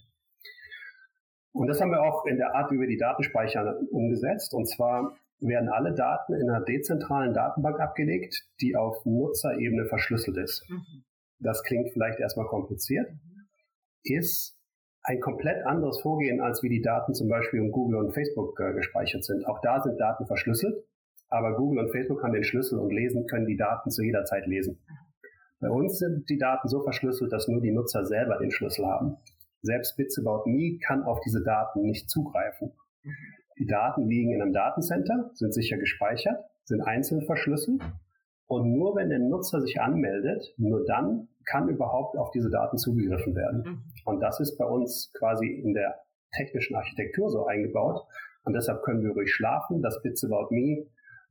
Und 1.53 1.67
das 1.67 1.79
haben 1.79 1.91
wir 1.91 2.01
auch 2.01 2.25
in 2.25 2.37
der 2.37 2.55
Art, 2.55 2.71
wie 2.71 2.79
wir 2.79 2.87
die 2.87 2.97
Daten 2.97 3.23
speichern, 3.23 3.87
umgesetzt. 3.91 4.53
Und 4.53 4.67
zwar 4.67 5.15
werden 5.39 5.69
alle 5.69 5.93
Daten 5.93 6.33
in 6.33 6.49
einer 6.49 6.63
dezentralen 6.63 7.33
Datenbank 7.33 7.79
abgelegt, 7.79 8.47
die 8.61 8.75
auf 8.75 9.05
Nutzerebene 9.05 9.85
verschlüsselt 9.85 10.37
ist. 10.37 10.67
Mhm. 10.69 11.03
Das 11.39 11.63
klingt 11.63 11.91
vielleicht 11.91 12.19
erstmal 12.19 12.47
kompliziert, 12.47 13.11
mhm. 13.11 13.47
ist 14.03 14.57
ein 15.03 15.19
komplett 15.19 15.65
anderes 15.65 15.99
Vorgehen, 16.01 16.39
als 16.39 16.63
wie 16.63 16.69
die 16.69 16.81
Daten 16.81 17.13
zum 17.13 17.27
Beispiel 17.27 17.59
um 17.59 17.71
Google 17.71 17.99
und 17.99 18.13
Facebook 18.13 18.57
äh, 18.59 18.73
gespeichert 18.73 19.25
sind. 19.25 19.45
Auch 19.45 19.59
da 19.61 19.81
sind 19.81 19.99
Daten 19.99 20.25
verschlüsselt, 20.25 20.85
aber 21.27 21.55
Google 21.55 21.85
und 21.85 21.91
Facebook 21.91 22.23
haben 22.23 22.33
den 22.33 22.45
Schlüssel 22.45 22.79
und 22.79 22.91
lesen, 22.91 23.27
können 23.27 23.45
die 23.45 23.57
Daten 23.57 23.89
zu 23.89 24.01
jeder 24.01 24.23
Zeit 24.23 24.47
lesen. 24.47 24.79
Bei 25.59 25.69
uns 25.69 25.97
sind 25.99 26.29
die 26.29 26.37
Daten 26.37 26.67
so 26.67 26.83
verschlüsselt, 26.83 27.33
dass 27.33 27.47
nur 27.47 27.61
die 27.61 27.71
Nutzer 27.71 28.05
selber 28.05 28.37
den 28.37 28.51
Schlüssel 28.51 28.85
haben. 28.85 29.17
Selbst 29.63 29.97
Bits 29.97 30.19
About 30.19 30.43
Me 30.49 30.77
kann 30.85 31.03
auf 31.03 31.19
diese 31.21 31.41
Daten 31.43 31.81
nicht 31.81 32.09
zugreifen. 32.09 32.73
Die 33.57 33.65
Daten 33.65 34.07
liegen 34.07 34.31
in 34.31 34.41
einem 34.41 34.53
Datencenter, 34.53 35.31
sind 35.33 35.53
sicher 35.53 35.77
gespeichert, 35.77 36.43
sind 36.65 36.81
einzeln 36.81 37.25
verschlüsselt 37.25 37.81
und 38.47 38.71
nur 38.71 38.95
wenn 38.95 39.09
der 39.09 39.19
Nutzer 39.19 39.61
sich 39.61 39.79
anmeldet, 39.81 40.53
nur 40.57 40.85
dann 40.85 41.27
kann 41.45 41.69
überhaupt 41.69 42.17
auf 42.17 42.31
diese 42.31 42.49
Daten 42.49 42.77
zugegriffen 42.77 43.35
werden. 43.35 43.63
Mhm. 43.65 43.83
Und 44.05 44.19
das 44.19 44.39
ist 44.39 44.57
bei 44.57 44.65
uns 44.65 45.11
quasi 45.17 45.47
in 45.47 45.73
der 45.73 45.95
technischen 46.35 46.75
Architektur 46.75 47.29
so 47.29 47.45
eingebaut. 47.45 48.05
Und 48.43 48.53
deshalb 48.53 48.83
können 48.83 49.01
wir 49.01 49.11
ruhig 49.11 49.33
schlafen. 49.33 49.81
Das 49.81 50.01
Bits 50.01 50.23
About 50.23 50.53
Me. 50.53 50.85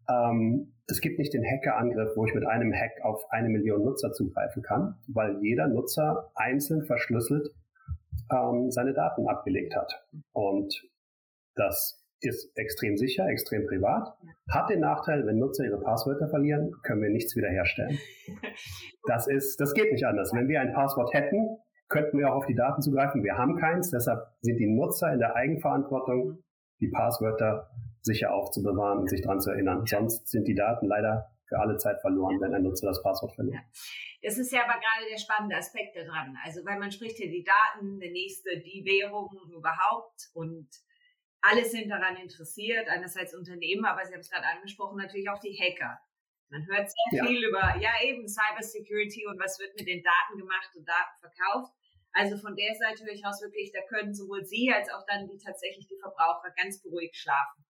Ähm, 0.08 0.74
es 0.88 1.00
gibt 1.00 1.18
nicht 1.18 1.32
den 1.32 1.44
Hackerangriff, 1.44 2.16
wo 2.16 2.26
ich 2.26 2.34
mit 2.34 2.44
einem 2.46 2.72
Hack 2.72 3.04
auf 3.04 3.30
eine 3.30 3.48
Million 3.48 3.84
Nutzer 3.84 4.12
zugreifen 4.12 4.62
kann, 4.62 4.96
weil 5.06 5.38
jeder 5.42 5.68
Nutzer 5.68 6.30
einzeln 6.34 6.84
verschlüsselt 6.84 7.50
ähm, 8.32 8.70
seine 8.70 8.94
Daten 8.94 9.28
abgelegt 9.28 9.76
hat. 9.76 10.04
Und 10.32 10.88
das 11.54 12.02
ist 12.20 12.56
extrem 12.56 12.96
sicher, 12.96 13.26
extrem 13.28 13.66
privat, 13.66 14.14
hat 14.48 14.70
den 14.70 14.80
Nachteil, 14.80 15.26
wenn 15.26 15.38
Nutzer 15.38 15.64
ihre 15.64 15.80
Passwörter 15.80 16.28
verlieren, 16.28 16.72
können 16.82 17.02
wir 17.02 17.10
nichts 17.10 17.36
wiederherstellen. 17.36 17.98
Das 19.08 19.26
ist, 19.26 19.60
das 19.60 19.74
geht 19.74 19.90
nicht 19.90 20.06
anders. 20.06 20.32
Wenn 20.32 20.46
wir 20.46 20.60
ein 20.60 20.74
Passwort 20.74 21.12
hätten, 21.12 21.58
könnten 21.88 22.18
wir 22.18 22.30
auch 22.30 22.36
auf 22.36 22.46
die 22.46 22.54
Daten 22.54 22.82
zugreifen. 22.82 23.24
Wir 23.24 23.36
haben 23.36 23.56
keins, 23.56 23.90
deshalb 23.90 24.28
sind 24.42 24.58
die 24.58 24.68
Nutzer 24.68 25.12
in 25.12 25.18
der 25.18 25.34
Eigenverantwortung, 25.34 26.38
die 26.80 26.86
Passwörter 26.86 27.68
sicher 28.00 28.32
aufzubewahren 28.32 29.00
und 29.00 29.10
sich 29.10 29.22
daran 29.22 29.40
zu 29.40 29.50
erinnern. 29.50 29.82
Sonst 29.86 30.28
sind 30.28 30.46
die 30.46 30.54
Daten 30.54 30.86
leider 30.86 31.32
für 31.52 31.60
alle 31.60 31.76
Zeit 31.76 32.00
verloren, 32.00 32.40
wenn 32.40 32.54
ein 32.54 32.62
Nutzer 32.62 32.86
das 32.86 33.02
Passwort 33.02 33.34
verliert. 33.34 33.60
Das 34.22 34.38
ist 34.38 34.52
ja 34.52 34.64
aber 34.64 34.80
gerade 34.80 35.10
der 35.10 35.18
spannende 35.18 35.56
Aspekt 35.56 35.96
daran. 35.96 36.36
Also, 36.44 36.64
weil 36.64 36.78
man 36.78 36.90
spricht 36.90 37.16
hier 37.16 37.30
die 37.30 37.44
Daten, 37.44 38.00
der 38.00 38.10
nächste, 38.10 38.58
die 38.60 38.84
Währung 38.84 39.28
überhaupt 39.52 40.30
und 40.32 40.68
alle 41.42 41.64
sind 41.64 41.90
daran 41.90 42.16
interessiert, 42.16 42.88
einerseits 42.88 43.34
Unternehmen, 43.34 43.84
aber 43.84 44.06
Sie 44.06 44.14
haben 44.14 44.20
es 44.20 44.30
gerade 44.30 44.46
angesprochen, 44.46 44.96
natürlich 44.96 45.28
auch 45.28 45.40
die 45.40 45.58
Hacker. 45.58 45.98
Man 46.48 46.64
hört 46.66 46.88
sehr 46.88 47.18
ja. 47.18 47.26
viel 47.26 47.44
über, 47.44 47.76
ja 47.80 47.90
eben, 48.04 48.28
Cybersecurity 48.28 49.26
und 49.26 49.40
was 49.40 49.58
wird 49.58 49.74
mit 49.76 49.88
den 49.88 50.02
Daten 50.02 50.38
gemacht 50.38 50.70
und 50.76 50.86
Daten 50.86 51.18
verkauft. 51.18 51.72
Also 52.12 52.36
von 52.36 52.54
der 52.54 52.74
Seite 52.76 53.04
höre 53.04 53.14
ich 53.14 53.24
aus 53.24 53.42
wirklich, 53.42 53.72
da 53.72 53.80
können 53.88 54.14
sowohl 54.14 54.44
Sie 54.44 54.70
als 54.70 54.88
auch 54.90 55.04
dann 55.08 55.26
die 55.26 55.38
tatsächlich 55.38 55.88
die 55.88 55.98
Verbraucher 55.98 56.52
ganz 56.56 56.80
beruhigt 56.80 57.16
schlafen. 57.16 57.64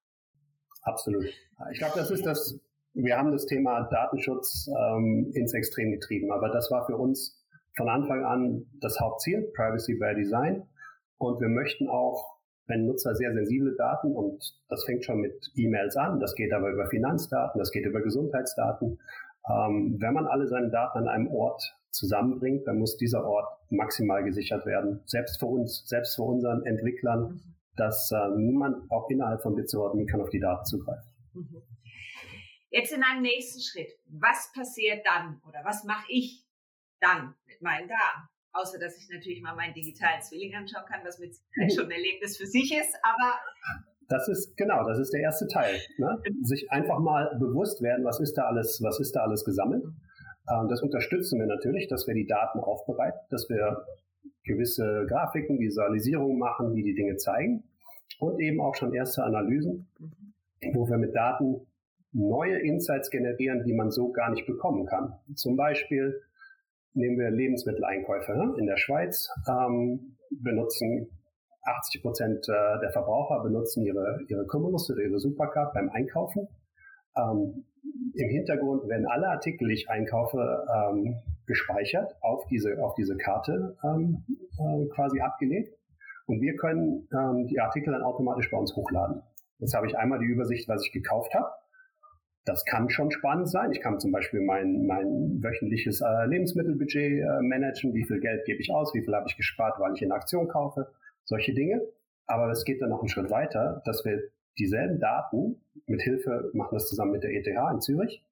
Absolut. 0.82 1.24
Ich 1.70 1.78
glaube, 1.78 1.94
das 1.96 2.10
ist 2.10 2.26
das, 2.26 2.58
wir 2.94 3.16
haben 3.16 3.32
das 3.32 3.46
Thema 3.46 3.88
Datenschutz 3.90 4.68
ähm, 4.68 5.30
ins 5.34 5.54
Extrem 5.54 5.92
getrieben, 5.92 6.30
aber 6.30 6.50
das 6.50 6.70
war 6.70 6.86
für 6.86 6.96
uns 6.96 7.42
von 7.76 7.88
Anfang 7.88 8.24
an 8.24 8.66
das 8.80 9.00
Hauptziel, 9.00 9.50
Privacy 9.54 9.94
by 9.94 10.14
Design. 10.14 10.64
Und 11.18 11.40
wir 11.40 11.48
möchten 11.48 11.88
auch, 11.88 12.38
wenn 12.66 12.86
Nutzer 12.86 13.14
sehr 13.14 13.32
sensible 13.32 13.74
Daten, 13.76 14.14
und 14.14 14.42
das 14.68 14.84
fängt 14.84 15.04
schon 15.04 15.20
mit 15.20 15.50
E-Mails 15.56 15.96
an, 15.96 16.20
das 16.20 16.34
geht 16.34 16.52
aber 16.52 16.70
über 16.70 16.86
Finanzdaten, 16.86 17.58
das 17.58 17.70
geht 17.70 17.86
über 17.86 18.02
Gesundheitsdaten, 18.02 18.98
ähm, 19.50 19.96
wenn 20.00 20.14
man 20.14 20.26
alle 20.26 20.46
seine 20.46 20.70
Daten 20.70 20.98
an 20.98 21.08
einem 21.08 21.28
Ort 21.28 21.62
zusammenbringt, 21.90 22.66
dann 22.66 22.78
muss 22.78 22.96
dieser 22.96 23.24
Ort 23.24 23.46
maximal 23.70 24.22
gesichert 24.22 24.66
werden, 24.66 25.00
selbst 25.06 25.40
für 25.40 25.46
uns, 25.46 25.86
selbst 25.86 26.16
für 26.16 26.22
unseren 26.22 26.64
Entwicklern, 26.64 27.22
mhm. 27.22 27.40
dass 27.76 28.10
äh, 28.12 28.28
niemand 28.36 28.90
auch 28.90 29.08
innerhalb 29.10 29.42
von 29.42 29.54
Bitsort 29.54 29.96
kann 30.08 30.20
auf 30.20 30.30
die 30.30 30.40
Daten 30.40 30.64
zugreifen. 30.64 31.10
Mhm. 31.34 31.62
Jetzt 32.72 32.90
in 32.90 33.02
einem 33.02 33.20
nächsten 33.20 33.60
Schritt, 33.60 33.92
was 34.06 34.50
passiert 34.54 35.04
dann 35.04 35.42
oder 35.46 35.60
was 35.62 35.84
mache 35.84 36.06
ich 36.08 36.42
dann 37.00 37.34
mit 37.46 37.60
meinen 37.60 37.86
Daten? 37.86 38.28
Außer 38.54 38.78
dass 38.78 38.96
ich 38.96 39.08
natürlich 39.10 39.42
mal 39.42 39.54
meinen 39.54 39.74
digitalen 39.74 40.22
Zwilling 40.22 40.54
anschauen 40.54 40.84
kann, 40.88 41.04
was 41.04 41.18
mit 41.18 41.36
schon 41.74 41.84
ein 41.84 41.90
Erlebnis 41.90 42.38
für 42.38 42.46
sich 42.46 42.74
ist, 42.74 42.96
aber 43.02 43.38
das 44.08 44.28
ist 44.28 44.56
genau, 44.56 44.86
das 44.86 44.98
ist 44.98 45.12
der 45.12 45.20
erste 45.20 45.46
Teil. 45.46 45.80
Ne? 45.96 46.22
Sich 46.42 46.70
einfach 46.70 46.98
mal 46.98 47.36
bewusst 47.38 47.82
werden, 47.82 48.04
was 48.04 48.20
ist 48.20 48.34
da 48.34 48.44
alles, 48.44 48.80
was 48.82 49.00
ist 49.00 49.12
da 49.12 49.20
alles 49.20 49.44
gesammelt. 49.44 49.84
Ähm, 50.50 50.68
das 50.68 50.82
unterstützen 50.82 51.38
wir 51.38 51.46
natürlich, 51.46 51.88
dass 51.88 52.06
wir 52.06 52.14
die 52.14 52.26
Daten 52.26 52.58
aufbereiten, 52.60 53.20
dass 53.30 53.48
wir 53.48 53.86
gewisse 54.44 55.06
Grafiken, 55.08 55.58
Visualisierungen 55.58 56.38
machen, 56.38 56.74
die 56.74 56.82
die 56.82 56.94
Dinge 56.94 57.16
zeigen 57.16 57.64
und 58.18 58.40
eben 58.40 58.60
auch 58.60 58.74
schon 58.74 58.92
erste 58.92 59.24
Analysen, 59.24 59.88
wo 60.74 60.88
wir 60.88 60.98
mit 60.98 61.14
Daten 61.14 61.66
neue 62.12 62.58
Insights 62.58 63.10
generieren, 63.10 63.64
die 63.64 63.72
man 63.72 63.90
so 63.90 64.12
gar 64.12 64.30
nicht 64.30 64.46
bekommen 64.46 64.86
kann. 64.86 65.14
Zum 65.34 65.56
Beispiel 65.56 66.20
nehmen 66.94 67.18
wir 67.18 67.30
Lebensmitteleinkäufe 67.30 68.32
ne? 68.32 68.54
in 68.58 68.66
der 68.66 68.76
Schweiz, 68.76 69.30
ähm, 69.48 70.16
benutzen 70.30 71.08
80 71.64 72.02
Prozent 72.02 72.48
äh, 72.48 72.80
der 72.80 72.90
Verbraucher 72.90 73.40
benutzen 73.42 73.84
ihre, 73.84 74.20
ihre 74.28 74.46
Cumulus 74.46 74.90
oder 74.90 75.02
ihre 75.02 75.18
Supercard 75.18 75.72
beim 75.74 75.90
Einkaufen. 75.90 76.48
Ähm, 77.16 77.64
Im 78.14 78.28
Hintergrund 78.30 78.88
werden 78.88 79.06
alle 79.06 79.28
Artikel, 79.28 79.68
die 79.68 79.74
ich 79.74 79.88
einkaufe, 79.88 80.66
ähm, 80.74 81.16
gespeichert 81.46 82.16
auf 82.20 82.46
diese, 82.46 82.82
auf 82.82 82.94
diese 82.94 83.16
Karte 83.16 83.76
ähm, 83.84 84.24
äh, 84.58 84.86
quasi 84.94 85.20
abgelegt. 85.20 85.76
Und 86.26 86.40
wir 86.40 86.56
können 86.56 87.08
ähm, 87.12 87.46
die 87.46 87.60
Artikel 87.60 87.92
dann 87.92 88.02
automatisch 88.02 88.50
bei 88.50 88.56
uns 88.56 88.74
hochladen. 88.74 89.22
Jetzt 89.58 89.74
habe 89.74 89.86
ich 89.86 89.96
einmal 89.96 90.18
die 90.18 90.26
Übersicht, 90.26 90.68
was 90.68 90.84
ich 90.84 90.92
gekauft 90.92 91.34
habe. 91.34 91.50
Das 92.44 92.64
kann 92.64 92.90
schon 92.90 93.10
spannend 93.12 93.48
sein. 93.48 93.70
Ich 93.70 93.80
kann 93.80 94.00
zum 94.00 94.10
Beispiel 94.10 94.40
mein, 94.40 94.86
mein 94.86 95.42
wöchentliches 95.42 96.00
äh, 96.00 96.26
Lebensmittelbudget 96.26 97.22
äh, 97.22 97.42
managen. 97.42 97.94
Wie 97.94 98.04
viel 98.04 98.18
Geld 98.18 98.44
gebe 98.44 98.60
ich 98.60 98.72
aus? 98.72 98.92
Wie 98.94 99.02
viel 99.02 99.14
habe 99.14 99.26
ich 99.28 99.36
gespart, 99.36 99.78
weil 99.78 99.94
ich 99.94 100.02
in 100.02 100.10
Aktion 100.10 100.48
kaufe? 100.48 100.92
Solche 101.24 101.54
Dinge. 101.54 101.80
Aber 102.26 102.50
es 102.50 102.64
geht 102.64 102.82
dann 102.82 102.90
noch 102.90 103.00
einen 103.00 103.08
Schritt 103.08 103.30
weiter, 103.30 103.82
dass 103.84 104.04
wir 104.04 104.22
dieselben 104.58 104.98
Daten 104.98 105.62
mit 105.86 106.02
Hilfe, 106.02 106.50
machen 106.52 106.74
das 106.74 106.88
zusammen 106.88 107.12
mit 107.12 107.22
der 107.22 107.30
ETH 107.30 107.46
in 107.46 107.80
Zürich, 107.80 108.24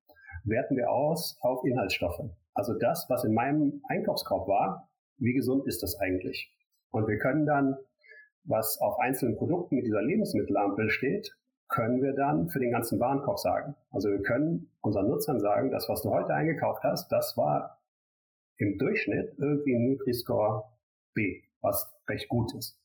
werten 0.44 0.76
wir 0.76 0.90
aus 0.90 1.38
auf 1.40 1.64
Inhaltsstoffe. 1.64 2.30
Also 2.54 2.74
das, 2.74 3.06
was 3.08 3.24
in 3.24 3.32
meinem 3.32 3.82
Einkaufskorb 3.88 4.48
war, 4.48 4.88
wie 5.18 5.34
gesund 5.34 5.66
ist 5.66 5.82
das 5.82 5.98
eigentlich? 6.00 6.52
Und 6.90 7.06
wir 7.06 7.18
können 7.18 7.46
dann, 7.46 7.76
was 8.44 8.80
auf 8.80 8.98
einzelnen 8.98 9.36
Produkten 9.36 9.76
mit 9.76 9.86
dieser 9.86 10.02
Lebensmittelampel 10.02 10.90
steht, 10.90 11.36
können 11.70 12.02
wir 12.02 12.12
dann 12.12 12.48
für 12.48 12.58
den 12.58 12.72
ganzen 12.72 12.98
Warenkorb 13.00 13.38
sagen. 13.38 13.76
Also 13.90 14.10
wir 14.10 14.22
können 14.22 14.70
unseren 14.80 15.08
Nutzern 15.08 15.40
sagen, 15.40 15.70
das, 15.70 15.88
was 15.88 16.02
du 16.02 16.10
heute 16.10 16.34
eingekauft 16.34 16.82
hast, 16.82 17.10
das 17.10 17.36
war 17.36 17.80
im 18.56 18.76
Durchschnitt 18.76 19.34
irgendwie 19.38 19.74
ein 19.74 19.90
Nutri-Score 19.90 20.64
B, 21.14 21.42
was 21.62 21.92
recht 22.08 22.28
gut 22.28 22.54
ist. 22.54 22.78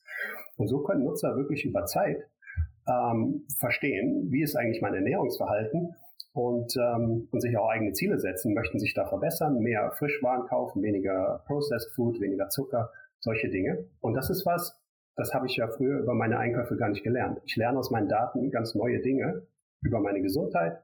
Und 0.58 0.68
so 0.68 0.84
können 0.84 1.04
Nutzer 1.04 1.36
wirklich 1.36 1.66
über 1.66 1.86
Zeit 1.86 2.30
ähm, 2.88 3.46
verstehen, 3.58 4.32
wie 4.32 4.44
ist 4.44 4.56
eigentlich 4.56 4.82
mein 4.82 4.94
Ernährungsverhalten 4.94 5.96
und, 6.34 6.76
ähm, 6.78 7.28
und 7.32 7.42
sich 7.42 7.58
auch 7.58 7.70
eigene 7.70 7.94
Ziele 7.94 8.20
setzen, 8.20 8.54
möchten 8.54 8.80
sich 8.80 8.94
da 8.94 9.06
verbessern, 9.06 9.60
mehr 9.60 9.92
Frischwaren 9.98 10.48
kaufen, 10.48 10.84
weniger 10.84 11.44
Processed 11.48 11.92
Food, 11.96 12.22
weniger 12.22 12.50
Zucker, 12.50 12.92
solche 13.20 13.50
Dinge. 13.50 13.86
Und 14.00 14.14
das 14.14 14.30
ist 14.30 14.46
was, 14.46 14.80
das 15.16 15.34
habe 15.34 15.48
ich 15.48 15.56
ja 15.56 15.68
früher 15.68 16.00
über 16.00 16.14
meine 16.14 16.38
Einkäufe 16.38 16.76
gar 16.76 16.90
nicht 16.90 17.04
gelernt. 17.04 17.40
Ich 17.46 17.56
lerne 17.56 17.80
aus 17.80 17.92
meinen 17.92 18.10
Daten 18.10 18.52
ganz 18.52 18.76
neue 18.76 19.00
Dinge 19.02 19.48
über 19.82 20.00
meine 20.00 20.22
Gesundheit. 20.22 20.84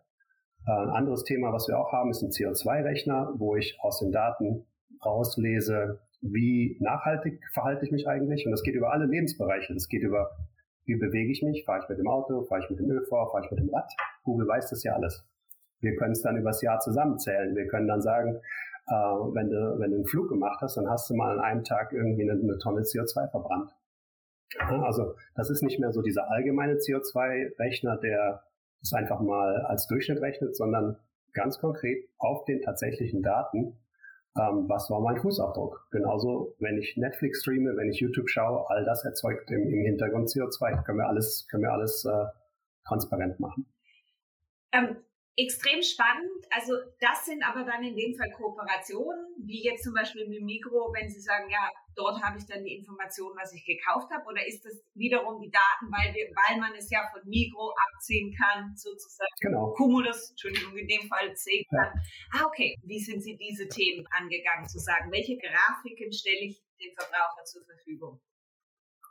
Äh, 0.67 0.71
ein 0.71 0.89
anderes 0.89 1.23
Thema, 1.23 1.51
was 1.53 1.67
wir 1.67 1.77
auch 1.77 1.91
haben, 1.91 2.11
ist 2.11 2.21
ein 2.21 2.29
CO2-Rechner, 2.29 3.33
wo 3.37 3.55
ich 3.55 3.77
aus 3.81 3.99
den 3.99 4.11
Daten 4.11 4.65
rauslese, 5.05 5.99
wie 6.21 6.77
nachhaltig 6.79 7.41
verhalte 7.51 7.85
ich 7.85 7.91
mich 7.91 8.07
eigentlich. 8.07 8.45
Und 8.45 8.51
das 8.51 8.63
geht 8.63 8.75
über 8.75 8.91
alle 8.93 9.05
Lebensbereiche. 9.05 9.73
Das 9.73 9.87
geht 9.87 10.03
über 10.03 10.31
wie 10.85 10.95
bewege 10.95 11.31
ich 11.31 11.43
mich? 11.43 11.63
Fahre 11.65 11.79
ich 11.83 11.89
mit 11.89 11.99
dem 11.99 12.07
Auto? 12.07 12.43
Fahre 12.43 12.63
ich 12.63 12.69
mit 12.69 12.79
dem 12.79 12.89
ÖV? 12.91 13.09
Fahre 13.09 13.45
ich 13.45 13.51
mit 13.51 13.59
dem 13.59 13.69
Rad? 13.69 13.91
Google 14.23 14.47
weiß 14.47 14.69
das 14.69 14.83
ja 14.83 14.93
alles. 14.93 15.25
Wir 15.79 15.95
können 15.95 16.11
es 16.11 16.21
dann 16.21 16.37
übers 16.37 16.61
Jahr 16.61 16.79
zusammenzählen. 16.79 17.55
Wir 17.55 17.67
können 17.67 17.87
dann 17.87 18.01
sagen, 18.01 18.35
äh, 18.87 18.93
wenn, 18.93 19.49
du, 19.49 19.79
wenn 19.79 19.91
du 19.91 19.97
einen 19.97 20.05
Flug 20.05 20.29
gemacht 20.29 20.59
hast, 20.61 20.77
dann 20.77 20.89
hast 20.89 21.09
du 21.09 21.15
mal 21.15 21.37
an 21.37 21.39
einem 21.39 21.63
Tag 21.63 21.93
irgendwie 21.93 22.29
eine, 22.29 22.39
eine 22.39 22.57
Tonne 22.57 22.81
CO2 22.81 23.29
verbrannt. 23.29 23.71
Also 24.59 25.15
das 25.35 25.49
ist 25.49 25.63
nicht 25.63 25.79
mehr 25.79 25.91
so 25.91 26.01
dieser 26.01 26.29
allgemeine 26.29 26.75
CO2-Rechner, 26.75 27.97
der 27.97 28.43
es 28.81 28.93
einfach 28.93 29.21
mal 29.21 29.61
als 29.61 29.87
Durchschnitt 29.87 30.21
rechnet, 30.21 30.55
sondern 30.55 30.97
ganz 31.33 31.59
konkret 31.59 32.09
auf 32.17 32.45
den 32.45 32.61
tatsächlichen 32.61 33.23
Daten 33.23 33.77
ähm, 34.37 34.69
was 34.69 34.89
war 34.89 35.01
mein 35.01 35.17
Fußabdruck. 35.17 35.87
Genauso, 35.91 36.55
wenn 36.59 36.77
ich 36.77 36.95
Netflix 36.95 37.41
streame, 37.41 37.75
wenn 37.75 37.89
ich 37.89 37.99
YouTube 37.99 38.29
schaue, 38.29 38.69
all 38.69 38.85
das 38.85 39.03
erzeugt 39.03 39.51
im, 39.51 39.67
im 39.67 39.83
Hintergrund 39.83 40.29
CO2. 40.29 40.83
Können 40.83 40.99
wir 40.99 41.07
alles, 41.07 41.47
können 41.49 41.63
wir 41.63 41.73
alles 41.73 42.05
äh, 42.05 42.25
transparent 42.85 43.39
machen. 43.39 43.65
Ähm, 44.71 44.95
extrem 45.37 45.81
spannend. 45.81 46.45
Also 46.49 46.73
das 46.99 47.25
sind 47.25 47.43
aber 47.43 47.63
dann 47.63 47.83
in 47.83 47.95
dem 47.95 48.15
Fall 48.15 48.31
Kooperationen, 48.31 49.35
wie 49.45 49.63
jetzt 49.63 49.83
zum 49.83 49.93
Beispiel 49.93 50.27
mit 50.27 50.41
Mikro, 50.41 50.91
wenn 50.93 51.09
Sie 51.09 51.21
sagen, 51.21 51.49
ja, 51.49 51.69
dort 51.95 52.21
habe 52.21 52.37
ich 52.37 52.45
dann 52.45 52.63
die 52.63 52.75
Information, 52.75 53.31
was 53.39 53.53
ich 53.53 53.65
gekauft 53.65 54.09
habe, 54.11 54.25
oder 54.25 54.45
ist 54.45 54.63
das 54.65 54.83
wiederum 54.93 55.41
die 55.41 55.51
Daten, 55.51 55.91
weil, 55.91 56.13
wir, 56.13 56.27
weil 56.47 56.59
man 56.59 56.73
es 56.75 56.89
ja 56.89 57.07
von 57.11 57.21
Mikro 57.27 57.73
abziehen 57.89 58.35
kann, 58.35 58.75
sozusagen 58.75 59.31
genau. 59.39 59.73
Cumulus, 59.73 60.31
Entschuldigung, 60.31 60.75
in 60.77 60.87
dem 60.87 61.07
Fall 61.07 61.35
sehen 61.35 61.65
kann. 61.69 61.91
Ja. 61.95 62.41
Ah, 62.41 62.45
okay. 62.45 62.75
Wie 62.83 62.99
sind 62.99 63.21
Sie 63.21 63.35
diese 63.37 63.67
Themen 63.67 64.05
angegangen, 64.11 64.67
zu 64.67 64.79
sagen, 64.79 65.11
welche 65.11 65.37
Grafiken 65.37 66.11
stelle 66.11 66.45
ich 66.45 66.61
dem 66.79 66.93
Verbraucher 66.95 67.43
zur 67.45 67.63
Verfügung? 67.65 68.19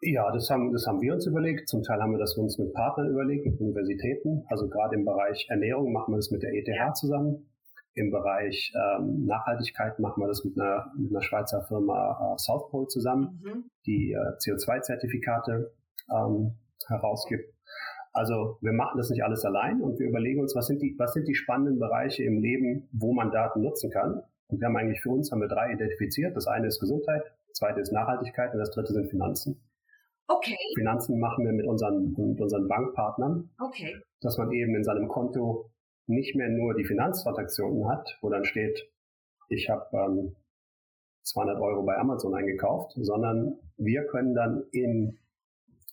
Ja, 0.03 0.33
das 0.33 0.49
haben, 0.49 0.73
das 0.73 0.87
haben 0.87 1.01
wir 1.03 1.13
uns 1.13 1.27
überlegt. 1.27 1.69
Zum 1.69 1.83
Teil 1.83 2.01
haben 2.01 2.13
wir 2.13 2.19
das 2.19 2.37
uns 2.37 2.59
mit 2.59 2.73
Partnern 2.73 3.11
überlegt, 3.11 3.45
mit 3.45 3.61
Universitäten. 3.61 4.45
Also 4.49 4.69
gerade 4.69 4.95
im 4.95 5.05
Bereich 5.05 5.47
Ernährung 5.51 5.93
machen 5.93 6.13
wir 6.13 6.17
das 6.17 6.31
mit 6.31 6.43
der 6.43 6.55
ETH 6.55 6.97
zusammen. 6.97 7.51
Im 7.95 8.11
Bereich 8.11 8.73
ähm, 8.75 9.27
Nachhaltigkeit 9.27 9.99
machen 9.99 10.23
wir 10.23 10.29
das 10.29 10.43
mit 10.43 10.59
einer, 10.59 10.91
mit 10.97 11.11
einer 11.11 11.21
Schweizer 11.21 11.63
Firma 11.69 12.35
äh, 12.35 12.39
South 12.39 12.71
Pole 12.71 12.87
zusammen, 12.87 13.43
mhm. 13.45 13.65
die 13.85 14.13
äh, 14.13 14.37
CO2-Zertifikate 14.39 15.73
ähm, 16.11 16.55
herausgibt. 16.87 17.53
Also 18.13 18.57
wir 18.63 18.73
machen 18.73 18.97
das 18.97 19.11
nicht 19.11 19.23
alles 19.23 19.45
allein 19.45 19.83
und 19.83 19.99
wir 19.99 20.09
überlegen 20.09 20.41
uns, 20.41 20.55
was 20.57 20.67
sind 20.67 20.81
die, 20.81 20.95
was 20.99 21.13
sind 21.13 21.29
die 21.29 21.35
spannenden 21.35 21.79
Bereiche 21.79 22.25
im 22.25 22.41
Leben, 22.41 22.89
wo 22.93 23.13
man 23.13 23.31
Daten 23.31 23.61
nutzen 23.61 23.91
kann. 23.91 24.23
Und 24.49 24.61
wir 24.61 24.67
haben 24.67 24.77
eigentlich 24.77 25.03
für 25.03 25.11
uns 25.11 25.31
haben 25.31 25.41
wir 25.41 25.49
drei 25.49 25.73
identifiziert. 25.73 26.35
Das 26.35 26.47
eine 26.47 26.69
ist 26.69 26.81
Gesundheit, 26.81 27.23
das 27.49 27.59
zweite 27.59 27.81
ist 27.81 27.93
Nachhaltigkeit 27.93 28.53
und 28.53 28.61
das 28.61 28.71
dritte 28.71 28.93
sind 28.95 29.11
Finanzen. 29.11 29.61
Okay. 30.31 30.57
Finanzen 30.77 31.19
machen 31.19 31.45
wir 31.45 31.53
mit 31.53 31.67
unseren, 31.67 32.15
mit 32.17 32.41
unseren 32.41 32.69
Bankpartnern. 32.69 33.51
Okay. 33.59 33.97
Dass 34.21 34.39
man 34.39 34.53
eben 34.53 34.77
in 34.77 34.85
seinem 34.85 35.09
Konto 35.09 35.71
nicht 36.07 36.37
mehr 36.37 36.49
nur 36.49 36.75
die 36.75 36.85
Finanztransaktionen 36.85 37.89
hat, 37.89 38.17
wo 38.21 38.31
dann 38.31 38.45
steht, 38.45 38.89
ich 39.49 39.69
habe 39.69 39.87
ähm, 39.93 40.37
200 41.25 41.61
Euro 41.61 41.83
bei 41.83 41.97
Amazon 41.97 42.35
eingekauft, 42.35 42.93
sondern 42.97 43.59
wir 43.77 44.07
können 44.07 44.35
dann 44.35 44.65
im 44.73 45.19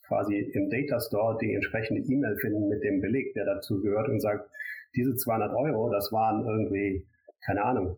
quasi 0.08 0.38
im 0.54 0.70
Data 0.70 1.00
Store 1.00 1.38
die 1.40 1.54
entsprechende 1.54 2.02
E-Mail 2.02 2.38
finden 2.38 2.70
mit 2.70 2.84
dem 2.84 3.02
Beleg, 3.02 3.34
der 3.34 3.46
dazu 3.46 3.82
gehört 3.82 4.08
und 4.08 4.22
sagt, 4.22 4.50
diese 4.96 5.16
200 5.16 5.54
Euro, 5.54 5.90
das 5.90 6.12
waren 6.12 6.46
irgendwie, 6.46 7.06
keine 7.46 7.64
Ahnung, 7.64 7.98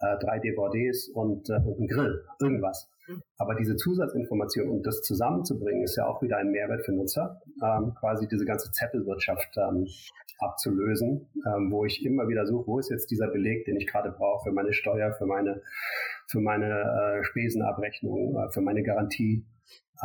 äh, 0.00 0.18
drei 0.18 0.38
DVDs 0.38 1.08
und, 1.08 1.48
äh, 1.48 1.54
und 1.54 1.80
ein 1.80 1.88
Grill, 1.88 2.24
irgendwas. 2.40 2.90
Mhm. 3.08 3.22
Aber 3.36 3.54
diese 3.54 3.76
Zusatzinformation 3.76 4.68
und 4.68 4.86
das 4.86 5.00
zusammenzubringen, 5.02 5.82
ist 5.82 5.96
ja 5.96 6.06
auch 6.06 6.22
wieder 6.22 6.36
ein 6.36 6.50
Mehrwert 6.50 6.84
für 6.84 6.92
Nutzer, 6.92 7.40
ähm, 7.62 7.94
quasi 7.98 8.28
diese 8.28 8.44
ganze 8.44 8.70
Zettelwirtschaft 8.70 9.56
ähm, 9.56 9.86
abzulösen, 10.38 11.28
ähm, 11.46 11.70
wo 11.72 11.84
ich 11.84 12.04
immer 12.04 12.28
wieder 12.28 12.46
suche, 12.46 12.66
wo 12.66 12.78
ist 12.78 12.90
jetzt 12.90 13.10
dieser 13.10 13.28
Beleg, 13.28 13.64
den 13.64 13.76
ich 13.76 13.86
gerade 13.86 14.10
brauche 14.10 14.48
für 14.48 14.52
meine 14.52 14.72
Steuer, 14.72 15.12
für 15.12 15.26
meine, 15.26 15.62
für 16.28 16.40
meine 16.40 17.18
äh, 17.18 17.24
Spesenabrechnung, 17.24 18.36
äh, 18.36 18.52
für 18.52 18.60
meine 18.60 18.82
Garantie. 18.82 19.44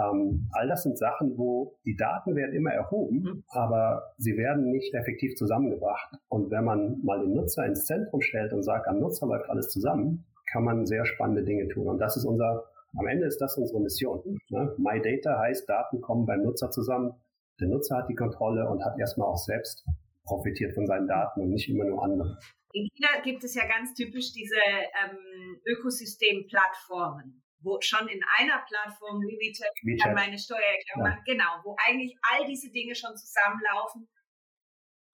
Ähm, 0.01 0.49
all 0.53 0.67
das 0.67 0.83
sind 0.83 0.97
Sachen, 0.97 1.37
wo 1.37 1.77
die 1.85 1.95
Daten 1.95 2.35
werden 2.35 2.55
immer 2.55 2.71
erhoben, 2.71 3.19
mhm. 3.19 3.43
aber 3.49 4.13
sie 4.17 4.35
werden 4.37 4.71
nicht 4.71 4.93
effektiv 4.95 5.35
zusammengebracht. 5.35 6.15
Und 6.29 6.49
wenn 6.49 6.63
man 6.63 6.99
mal 7.03 7.19
den 7.19 7.33
Nutzer 7.33 7.65
ins 7.65 7.85
Zentrum 7.85 8.21
stellt 8.21 8.53
und 8.53 8.63
sagt, 8.63 8.87
am 8.87 8.99
Nutzer 8.99 9.27
läuft 9.27 9.49
alles 9.49 9.69
zusammen, 9.69 10.25
kann 10.51 10.63
man 10.63 10.85
sehr 10.85 11.05
spannende 11.05 11.43
Dinge 11.43 11.67
tun. 11.67 11.87
Und 11.87 11.99
das 11.99 12.17
ist 12.17 12.25
unser, 12.25 12.63
am 12.97 13.07
Ende 13.07 13.27
ist 13.27 13.39
das 13.39 13.57
unsere 13.57 13.81
Mission. 13.81 14.39
Ne? 14.49 14.75
My 14.77 15.01
Data 15.01 15.39
heißt, 15.39 15.67
Daten 15.67 16.01
kommen 16.01 16.25
beim 16.25 16.43
Nutzer 16.43 16.69
zusammen. 16.71 17.13
Der 17.59 17.67
Nutzer 17.67 17.97
hat 17.97 18.09
die 18.09 18.15
Kontrolle 18.15 18.69
und 18.69 18.83
hat 18.83 18.99
erstmal 18.99 19.27
auch 19.27 19.37
selbst 19.37 19.85
profitiert 20.23 20.73
von 20.73 20.85
seinen 20.85 21.07
Daten 21.07 21.41
und 21.41 21.49
nicht 21.49 21.69
immer 21.69 21.85
nur 21.85 22.03
andere. 22.03 22.37
In 22.73 22.89
China 22.95 23.21
gibt 23.23 23.43
es 23.43 23.53
ja 23.55 23.67
ganz 23.67 23.93
typisch 23.93 24.31
diese 24.33 24.55
ähm, 24.55 25.61
Ökosystemplattformen, 25.65 27.43
wo 27.61 27.77
schon 27.81 28.07
in 28.07 28.21
einer 28.39 28.63
Plattform 28.67 29.21
wie 29.21 29.37
WeChat, 29.37 29.69
WeChat. 29.83 30.15
meine 30.15 30.37
Steuererklärung 30.37 31.05
ja. 31.05 31.09
machen, 31.09 31.23
genau, 31.25 31.61
wo 31.63 31.75
eigentlich 31.85 32.17
all 32.31 32.45
diese 32.45 32.71
Dinge 32.71 32.95
schon 32.95 33.15
zusammenlaufen. 33.15 34.07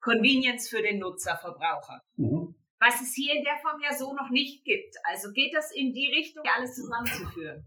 Convenience 0.01 0.69
für 0.69 0.81
den 0.81 0.99
Nutzerverbraucher. 0.99 2.01
Mhm. 2.15 2.55
Was 2.79 3.01
es 3.01 3.13
hier 3.13 3.35
in 3.35 3.43
der 3.43 3.57
Form 3.61 3.81
ja 3.81 3.93
so 3.93 4.13
noch 4.13 4.29
nicht 4.29 4.63
gibt. 4.63 4.95
Also 5.03 5.31
geht 5.33 5.53
das 5.53 5.71
in 5.73 5.93
die 5.93 6.07
Richtung, 6.07 6.43
alles 6.55 6.75
zusammenzuführen? 6.75 7.65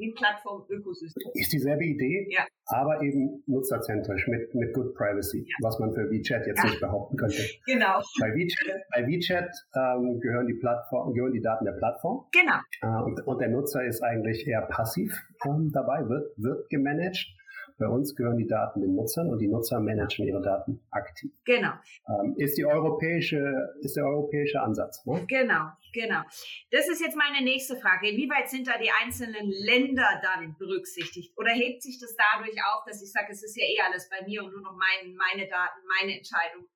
ein 0.00 0.14
Plattform-Ökosystem. 0.14 1.30
Ist 1.34 1.52
dieselbe 1.52 1.84
Idee, 1.84 2.26
ja. 2.30 2.46
aber 2.66 3.02
eben 3.02 3.42
nutzerzentrisch 3.46 4.26
mit, 4.28 4.54
mit 4.54 4.72
Good 4.74 4.94
Privacy, 4.94 5.46
ja. 5.46 5.56
was 5.62 5.78
man 5.78 5.92
für 5.92 6.10
WeChat 6.10 6.46
jetzt 6.46 6.58
ja. 6.58 6.70
nicht 6.70 6.80
behaupten 6.80 7.16
könnte. 7.16 7.42
Genau. 7.66 8.00
Bei 8.20 8.34
WeChat, 8.34 8.82
bei 8.94 9.06
WeChat 9.06 9.50
ähm, 9.74 10.20
gehören, 10.20 10.46
die 10.46 10.54
Plattform, 10.54 11.14
gehören 11.14 11.32
die 11.32 11.40
Daten 11.40 11.64
der 11.64 11.72
Plattform. 11.72 12.26
Genau. 12.32 12.58
Äh, 12.82 13.02
und, 13.04 13.26
und 13.26 13.40
der 13.40 13.48
Nutzer 13.48 13.84
ist 13.84 14.02
eigentlich 14.02 14.46
eher 14.46 14.62
passiv 14.62 15.16
ähm, 15.46 15.70
dabei, 15.72 16.08
wird, 16.08 16.32
wird 16.36 16.68
gemanagt. 16.68 17.33
Bei 17.76 17.88
uns 17.88 18.14
gehören 18.14 18.36
die 18.36 18.46
Daten 18.46 18.80
den 18.80 18.94
Nutzern 18.94 19.28
und 19.30 19.40
die 19.40 19.48
Nutzer 19.48 19.80
managen 19.80 20.26
ihre 20.26 20.40
Daten 20.40 20.80
aktiv. 20.90 21.32
Genau. 21.44 21.72
Ähm, 22.08 22.34
ist 22.38 22.56
die 22.56 22.64
europäische, 22.64 23.74
ist 23.80 23.96
der 23.96 24.06
europäische 24.06 24.60
Ansatz. 24.60 25.04
Ne? 25.06 25.24
Genau, 25.26 25.70
genau. 25.92 26.22
Das 26.70 26.88
ist 26.88 27.00
jetzt 27.00 27.16
meine 27.16 27.44
nächste 27.44 27.74
Frage. 27.76 28.10
Inwieweit 28.10 28.48
sind 28.48 28.68
da 28.68 28.78
die 28.78 28.90
einzelnen 29.02 29.50
Länder 29.50 30.06
dann 30.22 30.56
berücksichtigt? 30.56 31.36
Oder 31.36 31.50
hebt 31.50 31.82
sich 31.82 31.98
das 32.00 32.14
dadurch 32.14 32.56
auf, 32.74 32.84
dass 32.86 33.02
ich 33.02 33.10
sage, 33.10 33.32
es 33.32 33.42
ist 33.42 33.56
ja 33.56 33.64
eh 33.64 33.80
alles 33.84 34.08
bei 34.08 34.24
mir 34.24 34.44
und 34.44 34.52
nur 34.52 34.62
noch 34.62 34.76
mein, 34.76 35.14
meine 35.16 35.48
Daten, 35.48 35.80
meine 36.00 36.16
Entscheidung? 36.16 36.66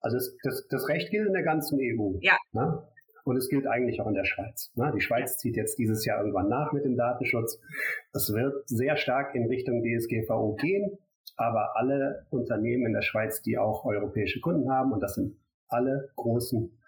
Also 0.00 0.18
das, 0.18 0.36
das, 0.42 0.66
das 0.68 0.88
Recht 0.88 1.10
gilt 1.10 1.26
in 1.26 1.32
der 1.32 1.44
ganzen 1.44 1.78
EU. 1.80 2.18
Ja. 2.20 2.36
Ne? 2.52 2.86
Und 3.24 3.36
es 3.36 3.48
gilt 3.48 3.66
eigentlich 3.66 4.00
auch 4.00 4.06
in 4.06 4.14
der 4.14 4.24
Schweiz. 4.24 4.70
Ne? 4.76 4.92
Die 4.94 5.00
Schweiz 5.00 5.38
zieht 5.38 5.56
jetzt 5.56 5.78
dieses 5.78 6.04
Jahr 6.04 6.20
irgendwann 6.20 6.48
nach 6.48 6.72
mit 6.72 6.84
dem 6.84 6.96
Datenschutz. 6.96 7.58
Es 8.12 8.32
wird 8.32 8.68
sehr 8.68 8.96
stark 8.96 9.34
in 9.34 9.46
Richtung 9.46 9.82
DSGVO 9.82 10.56
gehen, 10.56 10.98
aber 11.36 11.76
alle 11.76 12.26
Unternehmen 12.30 12.86
in 12.86 12.92
der 12.92 13.02
Schweiz, 13.02 13.40
die 13.40 13.56
auch 13.56 13.84
europäische 13.86 14.40
Kunden 14.40 14.70
haben, 14.70 14.92
und 14.92 15.00
das 15.00 15.14
sind 15.14 15.36
alle 15.68 16.10
großen, 16.16 16.78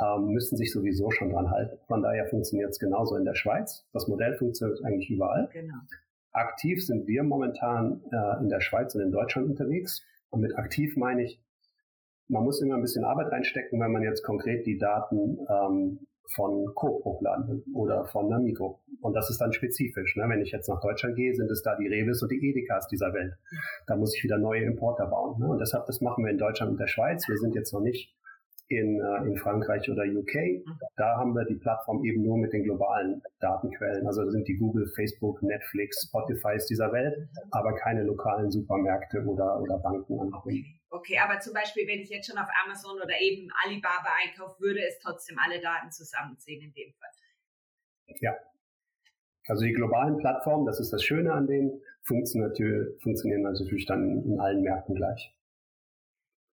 ähm, 0.00 0.26
müssen 0.26 0.56
sich 0.56 0.72
sowieso 0.72 1.10
schon 1.10 1.30
dran 1.30 1.50
halten. 1.50 1.78
Von 1.86 2.02
daher 2.02 2.26
funktioniert 2.26 2.70
es 2.70 2.78
genauso 2.78 3.16
in 3.16 3.24
der 3.24 3.34
Schweiz. 3.34 3.86
Das 3.92 4.06
Modell 4.08 4.36
funktioniert 4.36 4.84
eigentlich 4.84 5.10
überall. 5.10 5.48
Genau. 5.52 5.74
Aktiv 6.32 6.84
sind 6.84 7.08
wir 7.08 7.22
momentan 7.22 8.02
äh, 8.12 8.42
in 8.42 8.48
der 8.48 8.60
Schweiz 8.60 8.94
und 8.94 9.00
in 9.00 9.10
Deutschland 9.10 9.48
unterwegs. 9.48 10.04
Und 10.30 10.42
mit 10.42 10.56
aktiv 10.56 10.96
meine 10.96 11.24
ich, 11.24 11.42
man 12.28 12.44
muss 12.44 12.60
immer 12.60 12.76
ein 12.76 12.82
bisschen 12.82 13.04
Arbeit 13.04 13.32
reinstecken, 13.32 13.80
wenn 13.80 13.92
man 13.92 14.02
jetzt 14.02 14.22
konkret 14.22 14.66
die 14.66 14.78
Daten 14.78 15.38
ähm, 15.48 16.00
von 16.34 16.74
Coop 16.74 17.04
hochladen 17.04 17.64
oder 17.74 18.04
von 18.06 18.32
Amigo. 18.32 18.80
Und 19.00 19.14
das 19.14 19.30
ist 19.30 19.40
dann 19.40 19.52
spezifisch. 19.52 20.16
Ne? 20.16 20.24
Wenn 20.28 20.42
ich 20.42 20.52
jetzt 20.52 20.68
nach 20.68 20.80
Deutschland 20.80 21.16
gehe, 21.16 21.34
sind 21.34 21.50
es 21.50 21.62
da 21.62 21.76
die 21.76 21.86
Revis 21.86 22.22
und 22.22 22.30
die 22.30 22.50
Edekas 22.50 22.86
dieser 22.88 23.14
Welt. 23.14 23.34
Da 23.86 23.96
muss 23.96 24.14
ich 24.14 24.22
wieder 24.24 24.38
neue 24.38 24.62
Importer 24.64 25.06
bauen. 25.06 25.38
Ne? 25.40 25.48
Und 25.48 25.58
deshalb, 25.58 25.86
das 25.86 26.00
machen 26.00 26.24
wir 26.24 26.30
in 26.30 26.38
Deutschland 26.38 26.72
und 26.72 26.80
der 26.80 26.86
Schweiz. 26.86 27.26
Wir 27.28 27.38
sind 27.38 27.54
jetzt 27.54 27.72
noch 27.72 27.80
nicht 27.80 28.14
in, 28.68 29.00
äh, 29.00 29.26
in 29.26 29.36
Frankreich 29.36 29.90
oder 29.90 30.02
UK. 30.04 30.62
Da 30.96 31.16
haben 31.16 31.34
wir 31.34 31.46
die 31.46 31.54
Plattform 31.54 32.04
eben 32.04 32.22
nur 32.22 32.36
mit 32.36 32.52
den 32.52 32.64
globalen 32.64 33.22
Datenquellen. 33.40 34.06
Also 34.06 34.24
da 34.24 34.30
sind 34.30 34.46
die 34.48 34.56
Google, 34.56 34.86
Facebook, 34.94 35.42
Netflix, 35.42 36.08
Spotify 36.08 36.58
dieser 36.68 36.92
Welt, 36.92 37.28
aber 37.50 37.74
keine 37.74 38.02
lokalen 38.02 38.50
Supermärkte 38.50 39.24
oder, 39.24 39.60
oder 39.62 39.78
Banken 39.78 40.20
anbringen. 40.20 40.77
Okay, 40.90 41.18
aber 41.18 41.38
zum 41.40 41.52
Beispiel, 41.52 41.86
wenn 41.86 42.00
ich 42.00 42.08
jetzt 42.08 42.28
schon 42.28 42.38
auf 42.38 42.48
Amazon 42.64 42.96
oder 42.96 43.20
eben 43.20 43.50
Alibaba 43.64 44.08
einkaufe, 44.24 44.58
würde 44.60 44.80
es 44.86 44.98
trotzdem 45.00 45.38
alle 45.38 45.60
Daten 45.60 45.90
zusammenziehen 45.90 46.62
in 46.62 46.72
dem 46.72 46.92
Fall. 46.94 47.10
Ja. 48.20 48.34
Also 49.46 49.64
die 49.64 49.72
globalen 49.72 50.18
Plattformen, 50.18 50.66
das 50.66 50.80
ist 50.80 50.92
das 50.92 51.02
Schöne 51.02 51.32
an 51.32 51.46
denen, 51.46 51.82
funktionieren 52.02 52.50
natürlich, 52.50 53.02
funktionieren 53.02 53.42
natürlich 53.42 53.86
dann 53.86 54.24
in 54.24 54.40
allen 54.40 54.62
Märkten 54.62 54.94
gleich. 54.94 55.34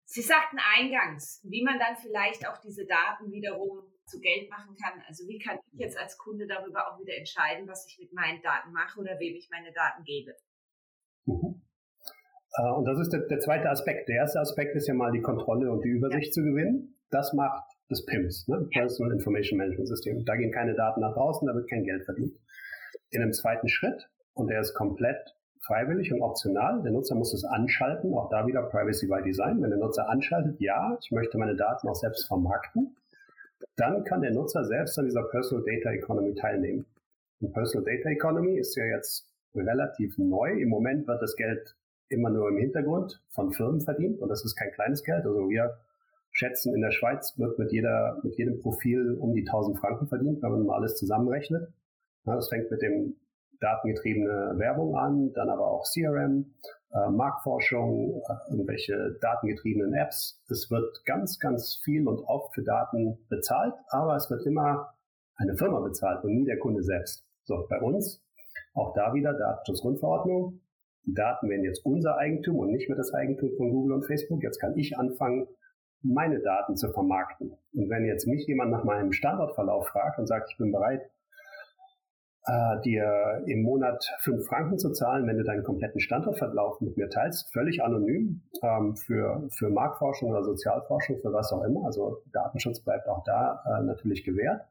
Sie 0.04 0.22
sagten 0.22 0.58
eingangs, 0.76 1.40
wie 1.44 1.64
man 1.64 1.78
dann 1.78 1.96
vielleicht 1.96 2.46
auch 2.46 2.58
diese 2.58 2.86
Daten 2.86 3.32
wiederum 3.32 3.82
zu 4.06 4.20
Geld 4.20 4.50
machen 4.50 4.76
kann. 4.76 5.02
Also 5.08 5.26
wie 5.26 5.38
kann 5.38 5.58
ich 5.72 5.80
jetzt 5.80 5.98
als 5.98 6.18
Kunde 6.18 6.46
darüber 6.46 6.92
auch 6.92 7.00
wieder 7.00 7.16
entscheiden, 7.16 7.66
was 7.66 7.86
ich 7.88 7.98
mit 7.98 8.12
meinen 8.12 8.42
Daten 8.42 8.72
mache 8.72 9.00
oder 9.00 9.18
wem 9.18 9.34
ich 9.34 9.48
meine 9.50 9.72
Daten 9.72 10.04
gebe? 10.04 10.36
Äh, 12.56 12.70
und 12.70 12.84
das 12.86 12.98
ist 12.98 13.12
der, 13.12 13.20
der, 13.20 13.40
zweite 13.40 13.70
Aspekt. 13.70 14.08
Der 14.08 14.16
erste 14.16 14.40
Aspekt 14.40 14.76
ist 14.76 14.86
ja 14.86 14.94
mal 14.94 15.12
die 15.12 15.22
Kontrolle 15.22 15.70
und 15.70 15.84
die 15.84 15.90
Übersicht 15.90 16.32
zu 16.32 16.42
gewinnen. 16.42 16.96
Das 17.10 17.32
macht 17.32 17.64
das 17.88 18.04
PIMS, 18.06 18.48
ne? 18.48 18.66
Personal 18.72 19.12
Information 19.12 19.58
Management 19.58 19.88
System. 19.88 20.24
Da 20.24 20.36
gehen 20.36 20.50
keine 20.50 20.74
Daten 20.74 21.00
nach 21.00 21.14
draußen, 21.14 21.46
da 21.46 21.54
wird 21.54 21.68
kein 21.68 21.84
Geld 21.84 22.04
verdient. 22.04 22.34
In 23.10 23.22
einem 23.22 23.32
zweiten 23.32 23.68
Schritt, 23.68 24.08
und 24.32 24.48
der 24.48 24.60
ist 24.60 24.74
komplett 24.74 25.34
freiwillig 25.66 26.12
und 26.12 26.20
optional, 26.22 26.82
der 26.82 26.92
Nutzer 26.92 27.14
muss 27.14 27.32
es 27.32 27.44
anschalten, 27.44 28.12
auch 28.14 28.28
da 28.30 28.46
wieder 28.46 28.62
Privacy 28.62 29.06
by 29.06 29.22
Design. 29.22 29.62
Wenn 29.62 29.70
der 29.70 29.78
Nutzer 29.78 30.08
anschaltet, 30.08 30.60
ja, 30.60 30.96
ich 31.00 31.10
möchte 31.10 31.38
meine 31.38 31.56
Daten 31.56 31.88
auch 31.88 31.94
selbst 31.94 32.26
vermarkten, 32.26 32.96
dann 33.76 34.04
kann 34.04 34.22
der 34.22 34.32
Nutzer 34.32 34.64
selbst 34.64 34.98
an 34.98 35.06
dieser 35.06 35.22
Personal 35.24 35.64
Data 35.64 35.90
Economy 35.90 36.34
teilnehmen. 36.34 36.86
Und 37.40 37.52
Personal 37.52 37.84
Data 37.84 38.10
Economy 38.10 38.58
ist 38.58 38.76
ja 38.76 38.84
jetzt 38.84 39.28
relativ 39.54 40.18
neu. 40.18 40.52
Im 40.60 40.68
Moment 40.68 41.06
wird 41.06 41.22
das 41.22 41.36
Geld 41.36 41.76
immer 42.14 42.30
nur 42.30 42.48
im 42.48 42.56
Hintergrund 42.58 43.22
von 43.30 43.52
Firmen 43.52 43.80
verdient 43.80 44.20
und 44.20 44.28
das 44.28 44.44
ist 44.44 44.56
kein 44.56 44.72
kleines 44.72 45.02
Geld. 45.02 45.24
Also 45.24 45.48
wir 45.48 45.78
schätzen, 46.32 46.74
in 46.74 46.80
der 46.80 46.90
Schweiz 46.90 47.38
wird 47.38 47.58
mit 47.58 47.72
jeder, 47.72 48.20
mit 48.22 48.36
jedem 48.36 48.60
Profil 48.60 49.16
um 49.20 49.34
die 49.34 49.46
1000 49.46 49.78
Franken 49.78 50.08
verdient, 50.08 50.42
wenn 50.42 50.50
man 50.50 50.66
mal 50.66 50.76
alles 50.76 50.96
zusammenrechnet. 50.96 51.72
Das 52.24 52.48
fängt 52.48 52.70
mit 52.70 52.82
dem 52.82 53.16
datengetriebene 53.60 54.54
Werbung 54.56 54.96
an, 54.96 55.32
dann 55.32 55.48
aber 55.48 55.66
auch 55.66 55.84
CRM, 55.84 56.54
äh, 56.92 57.10
Marktforschung, 57.10 58.22
äh, 58.28 58.50
irgendwelche 58.50 59.16
datengetriebenen 59.20 59.94
Apps. 59.94 60.42
Es 60.48 60.70
wird 60.70 61.04
ganz, 61.04 61.38
ganz 61.38 61.80
viel 61.84 62.06
und 62.06 62.20
oft 62.20 62.54
für 62.54 62.62
Daten 62.62 63.18
bezahlt, 63.28 63.74
aber 63.88 64.16
es 64.16 64.30
wird 64.30 64.44
immer 64.46 64.94
eine 65.36 65.56
Firma 65.56 65.80
bezahlt 65.80 66.24
und 66.24 66.34
nie 66.34 66.44
der 66.44 66.58
Kunde 66.58 66.82
selbst. 66.82 67.24
So, 67.44 67.66
bei 67.68 67.80
uns, 67.80 68.22
auch 68.74 68.94
da 68.94 69.14
wieder 69.14 69.34
Datenschutzgrundverordnung, 69.34 70.60
Daten 71.06 71.48
werden 71.48 71.64
jetzt 71.64 71.84
unser 71.84 72.16
Eigentum 72.16 72.56
und 72.56 72.70
nicht 72.70 72.88
mehr 72.88 72.96
das 72.96 73.12
Eigentum 73.12 73.50
von 73.56 73.70
Google 73.70 73.94
und 73.94 74.06
Facebook. 74.06 74.42
Jetzt 74.42 74.58
kann 74.58 74.76
ich 74.76 74.96
anfangen, 74.96 75.46
meine 76.02 76.40
Daten 76.40 76.76
zu 76.76 76.90
vermarkten. 76.92 77.52
Und 77.74 77.90
wenn 77.90 78.04
jetzt 78.04 78.26
mich 78.26 78.46
jemand 78.46 78.70
nach 78.70 78.84
meinem 78.84 79.12
Standortverlauf 79.12 79.88
fragt 79.88 80.18
und 80.18 80.26
sagt, 80.26 80.50
ich 80.50 80.58
bin 80.58 80.72
bereit, 80.72 81.10
äh, 82.46 82.80
dir 82.82 83.42
im 83.46 83.62
Monat 83.62 84.04
fünf 84.20 84.46
Franken 84.46 84.78
zu 84.78 84.92
zahlen, 84.92 85.26
wenn 85.26 85.38
du 85.38 85.44
deinen 85.44 85.62
kompletten 85.62 86.00
Standortverlauf 86.00 86.80
mit 86.82 86.96
mir 86.98 87.08
teilst, 87.08 87.50
völlig 87.52 87.82
anonym 87.82 88.42
ähm, 88.62 88.96
für, 88.96 89.48
für 89.50 89.70
Marktforschung 89.70 90.30
oder 90.30 90.44
Sozialforschung, 90.44 91.20
für 91.20 91.32
was 91.32 91.52
auch 91.52 91.64
immer. 91.64 91.86
Also 91.86 92.22
Datenschutz 92.32 92.80
bleibt 92.80 93.08
auch 93.08 93.24
da 93.24 93.62
äh, 93.66 93.84
natürlich 93.84 94.24
gewährt 94.24 94.66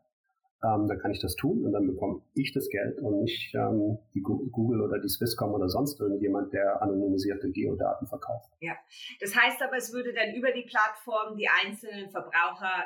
ähm, 0.64 0.88
dann 0.88 0.98
kann 1.00 1.12
ich 1.12 1.20
das 1.20 1.36
tun 1.36 1.66
und 1.66 1.74
dann 1.74 1.88
bekomme 1.88 2.22
ich 2.36 2.54
das 2.54 2.70
Geld 2.70 3.00
und 3.00 3.22
nicht 3.22 3.54
ähm, 3.54 3.98
die 4.14 4.22
Google 4.22 4.82
oder 4.82 5.00
die 5.00 5.10
Swisscom 5.10 5.54
oder 5.54 5.70
sonst 5.70 6.00
irgendjemand, 6.00 6.54
der 6.54 6.82
anonymisierte 6.82 7.52
Geodaten 7.52 8.08
verkauft. 8.08 8.52
Ja, 8.62 8.74
das 9.20 9.36
heißt 9.36 9.62
aber, 9.62 9.78
es 9.78 9.94
würde 9.94 10.14
dann 10.14 10.34
über 10.34 10.52
die 10.52 10.64
Plattform 10.64 11.38
die 11.38 11.48
einzelnen 11.48 12.10
Verbraucher 12.10 12.86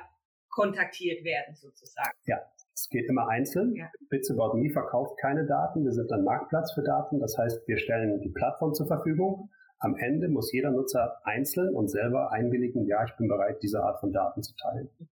kontaktiert 0.50 1.24
werden 1.24 1.56
sozusagen. 1.56 2.18
Ja, 2.26 2.42
es 2.74 2.90
geht 2.90 3.08
immer 3.10 3.28
einzeln. 3.28 3.76
Ja. 3.76 3.92
Bits 4.10 4.32
About 4.32 4.58
Me 4.58 4.70
verkauft 4.72 5.20
keine 5.20 5.46
Daten. 5.46 5.84
Wir 5.84 5.92
sind 5.92 6.12
ein 6.12 6.24
Marktplatz 6.24 6.74
für 6.74 6.84
Daten. 6.84 7.20
Das 7.20 7.38
heißt, 7.38 7.68
wir 7.68 7.78
stellen 7.78 8.22
die 8.22 8.30
Plattform 8.30 8.74
zur 8.74 8.88
Verfügung. 8.88 9.50
Am 9.80 9.96
Ende 9.96 10.28
muss 10.28 10.52
jeder 10.52 10.72
Nutzer 10.72 11.20
einzeln 11.24 11.76
und 11.76 11.90
selber 11.90 12.32
einwilligen, 12.32 12.88
ja, 12.88 13.04
ich 13.04 13.16
bin 13.18 13.28
bereit, 13.28 13.62
diese 13.62 13.84
Art 13.84 14.00
von 14.00 14.12
Daten 14.12 14.42
zu 14.42 14.56
teilen. 14.56 14.90
Ja? 15.00 15.06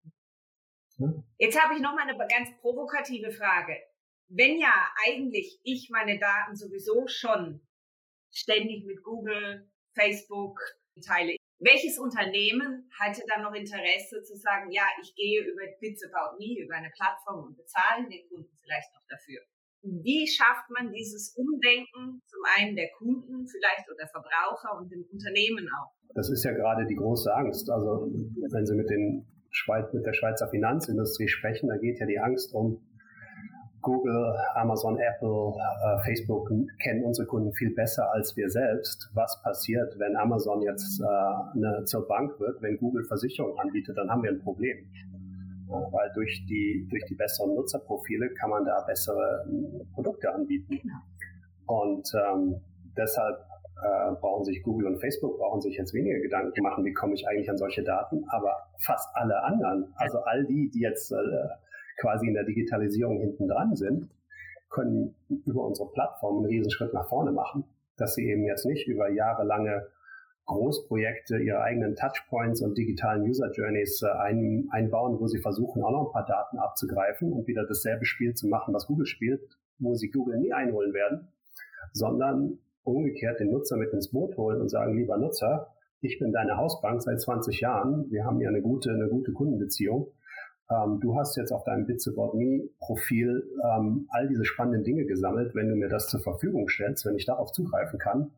Jetzt 1.38 1.62
habe 1.62 1.74
ich 1.74 1.80
noch 1.80 1.94
mal 1.94 2.08
eine 2.08 2.16
ganz 2.16 2.50
provokative 2.60 3.30
Frage. 3.30 3.76
Wenn 4.28 4.58
ja 4.58 4.72
eigentlich 5.06 5.60
ich 5.62 5.88
meine 5.90 6.18
Daten 6.18 6.56
sowieso 6.56 7.06
schon 7.06 7.60
ständig 8.32 8.84
mit 8.84 9.02
Google, 9.02 9.70
Facebook 9.94 10.60
teile, 11.04 11.36
welches 11.58 11.98
Unternehmen 11.98 12.90
hatte 12.98 13.22
dann 13.28 13.42
noch 13.42 13.54
Interesse 13.54 14.22
zu 14.22 14.36
sagen, 14.36 14.70
ja, 14.70 14.84
ich 15.00 15.14
gehe 15.14 15.42
über 15.44 15.62
Bits 15.80 16.04
About 16.04 16.36
Me, 16.38 16.60
über 16.60 16.74
eine 16.74 16.90
Plattform 16.90 17.44
und 17.44 17.56
bezahle 17.56 18.08
den 18.08 18.28
Kunden 18.28 18.52
vielleicht 18.60 18.92
noch 18.92 19.04
dafür? 19.08 19.40
Wie 19.82 20.26
schafft 20.26 20.68
man 20.70 20.92
dieses 20.92 21.34
Umdenken 21.36 22.20
zum 22.26 22.42
einen 22.58 22.74
der 22.74 22.90
Kunden 22.98 23.46
vielleicht 23.46 23.88
oder 23.88 24.06
Verbraucher 24.08 24.76
und 24.76 24.90
dem 24.90 25.06
Unternehmen 25.12 25.68
auch? 25.78 25.94
Das 26.14 26.28
ist 26.30 26.44
ja 26.44 26.52
gerade 26.52 26.86
die 26.86 26.96
große 26.96 27.32
Angst. 27.32 27.70
Also 27.70 28.10
wenn 28.10 28.66
Sie 28.66 28.74
mit, 28.74 28.90
den 28.90 29.26
Schweiz, 29.56 29.90
mit 29.92 30.04
der 30.04 30.12
Schweizer 30.12 30.48
Finanzindustrie 30.48 31.28
sprechen, 31.28 31.68
da 31.68 31.76
geht 31.78 31.98
ja 31.98 32.06
die 32.06 32.18
Angst 32.18 32.54
um, 32.54 32.78
Google, 33.80 34.34
Amazon, 34.54 34.98
Apple, 34.98 35.54
äh, 35.56 36.04
Facebook 36.04 36.50
kennen 36.82 37.04
unsere 37.04 37.26
Kunden 37.26 37.52
viel 37.52 37.72
besser 37.72 38.12
als 38.12 38.36
wir 38.36 38.50
selbst. 38.50 39.08
Was 39.14 39.40
passiert, 39.42 39.96
wenn 39.98 40.16
Amazon 40.16 40.60
jetzt 40.60 41.00
äh, 41.00 41.04
eine, 41.04 41.84
zur 41.84 42.06
Bank 42.08 42.38
wird, 42.40 42.60
wenn 42.62 42.76
Google 42.78 43.04
Versicherungen 43.04 43.58
anbietet, 43.60 43.96
dann 43.96 44.10
haben 44.10 44.24
wir 44.24 44.30
ein 44.30 44.40
Problem. 44.40 44.78
Ja, 45.68 45.86
weil 45.92 46.10
durch 46.14 46.44
die, 46.48 46.86
durch 46.90 47.04
die 47.08 47.14
besseren 47.14 47.54
Nutzerprofile 47.54 48.30
kann 48.34 48.50
man 48.50 48.64
da 48.64 48.82
bessere 48.86 49.46
äh, 49.48 49.84
Produkte 49.94 50.34
anbieten. 50.34 50.80
Genau. 50.82 51.82
Und 51.84 52.10
ähm, 52.14 52.60
deshalb 52.96 53.38
äh, 53.82 54.14
brauchen 54.20 54.44
sich 54.44 54.62
Google 54.62 54.86
und 54.86 55.00
Facebook 55.00 55.38
brauchen 55.38 55.60
sich 55.60 55.76
jetzt 55.76 55.92
weniger 55.92 56.18
Gedanken 56.20 56.62
machen, 56.62 56.84
wie 56.84 56.92
komme 56.92 57.14
ich 57.14 57.28
eigentlich 57.28 57.50
an 57.50 57.58
solche 57.58 57.82
Daten, 57.82 58.24
aber 58.28 58.68
fast 58.78 59.08
alle 59.14 59.42
anderen, 59.42 59.92
also 59.96 60.18
all 60.20 60.46
die, 60.46 60.70
die 60.70 60.80
jetzt 60.80 61.12
äh, 61.12 61.16
quasi 61.98 62.26
in 62.28 62.34
der 62.34 62.44
Digitalisierung 62.44 63.20
hinten 63.20 63.48
dran 63.48 63.76
sind, 63.76 64.08
können 64.70 65.14
über 65.44 65.64
unsere 65.64 65.90
Plattform 65.90 66.38
einen 66.38 66.46
Riesenschritt 66.46 66.92
nach 66.92 67.08
vorne 67.08 67.32
machen, 67.32 67.64
dass 67.96 68.14
sie 68.14 68.28
eben 68.28 68.44
jetzt 68.44 68.66
nicht 68.66 68.86
über 68.88 69.10
jahrelange 69.10 69.86
Großprojekte 70.46 71.38
ihre 71.38 71.60
eigenen 71.60 71.96
Touchpoints 71.96 72.62
und 72.62 72.78
digitalen 72.78 73.24
User 73.24 73.50
Journeys 73.52 74.00
äh, 74.02 74.08
ein, 74.08 74.68
einbauen, 74.70 75.18
wo 75.20 75.26
sie 75.26 75.40
versuchen, 75.40 75.82
auch 75.82 75.90
noch 75.90 76.06
ein 76.06 76.12
paar 76.12 76.26
Daten 76.26 76.58
abzugreifen 76.58 77.32
und 77.32 77.46
wieder 77.46 77.66
dasselbe 77.66 78.04
Spiel 78.04 78.34
zu 78.34 78.46
machen, 78.46 78.72
was 78.72 78.86
Google 78.86 79.06
spielt, 79.06 79.42
wo 79.78 79.94
sie 79.94 80.10
Google 80.10 80.38
nie 80.38 80.52
einholen 80.52 80.94
werden, 80.94 81.28
sondern 81.92 82.58
umgekehrt 82.86 83.40
den 83.40 83.50
Nutzer 83.50 83.76
mit 83.76 83.92
ins 83.92 84.10
Boot 84.10 84.36
holen 84.36 84.60
und 84.60 84.68
sagen, 84.68 84.96
lieber 84.96 85.16
Nutzer, 85.18 85.72
ich 86.00 86.18
bin 86.18 86.32
deine 86.32 86.56
Hausbank 86.56 87.02
seit 87.02 87.20
20 87.20 87.60
Jahren, 87.60 88.10
wir 88.10 88.24
haben 88.24 88.40
ja 88.40 88.48
eine 88.48 88.62
gute, 88.62 88.90
eine 88.90 89.08
gute 89.08 89.32
Kundenbeziehung 89.32 90.12
ähm, 90.70 90.98
du 91.00 91.16
hast 91.16 91.36
jetzt 91.36 91.52
auf 91.52 91.64
deinem 91.64 91.86
Bits 91.86 92.08
About 92.08 92.36
Me 92.36 92.68
Profil 92.80 93.44
ähm, 93.64 94.06
all 94.10 94.28
diese 94.28 94.44
spannenden 94.44 94.84
Dinge 94.84 95.04
gesammelt. 95.04 95.54
Wenn 95.54 95.68
du 95.68 95.76
mir 95.76 95.88
das 95.88 96.08
zur 96.08 96.20
Verfügung 96.20 96.68
stellst, 96.68 97.06
wenn 97.06 97.16
ich 97.16 97.24
darauf 97.24 97.52
zugreifen 97.52 97.98
kann, 97.98 98.32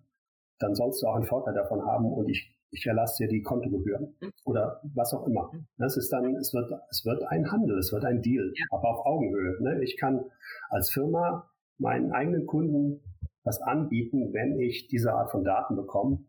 dann 0.59 0.75
sollst 0.75 1.03
du 1.03 1.07
auch 1.07 1.15
einen 1.15 1.25
Vorteil 1.25 1.55
davon 1.55 1.87
haben 1.87 2.13
und 2.13 2.29
ich, 2.29 2.55
ich 2.71 2.85
erlasse 2.87 3.25
dir 3.25 3.29
die 3.29 3.43
Kontogebühren 3.43 4.15
oder 4.45 4.83
was 4.95 5.15
auch 5.15 5.27
immer. 5.27 5.51
Das 5.79 5.97
ist 5.97 6.13
dann, 6.13 6.35
es 6.37 6.53
wird, 6.53 6.71
es 6.91 7.07
wird 7.07 7.23
ein 7.23 7.51
Handel, 7.51 7.79
es 7.79 7.93
wird 7.93 8.05
ein 8.05 8.21
Deal, 8.21 8.53
ja. 8.55 8.67
aber 8.71 8.89
auf 8.89 9.07
Augenhöhe. 9.07 9.63
Ne? 9.63 9.83
Ich 9.83 9.97
kann 9.97 10.25
als 10.69 10.91
Firma 10.91 11.49
meinen 11.79 12.13
eigenen 12.13 12.45
Kunden 12.45 13.01
was 13.49 13.63
anbieten, 13.63 14.33
wenn 14.35 14.59
ich 14.59 14.89
diese 14.89 15.15
Art 15.15 15.31
von 15.31 15.43
Daten 15.43 15.75
bekomme. 15.75 16.21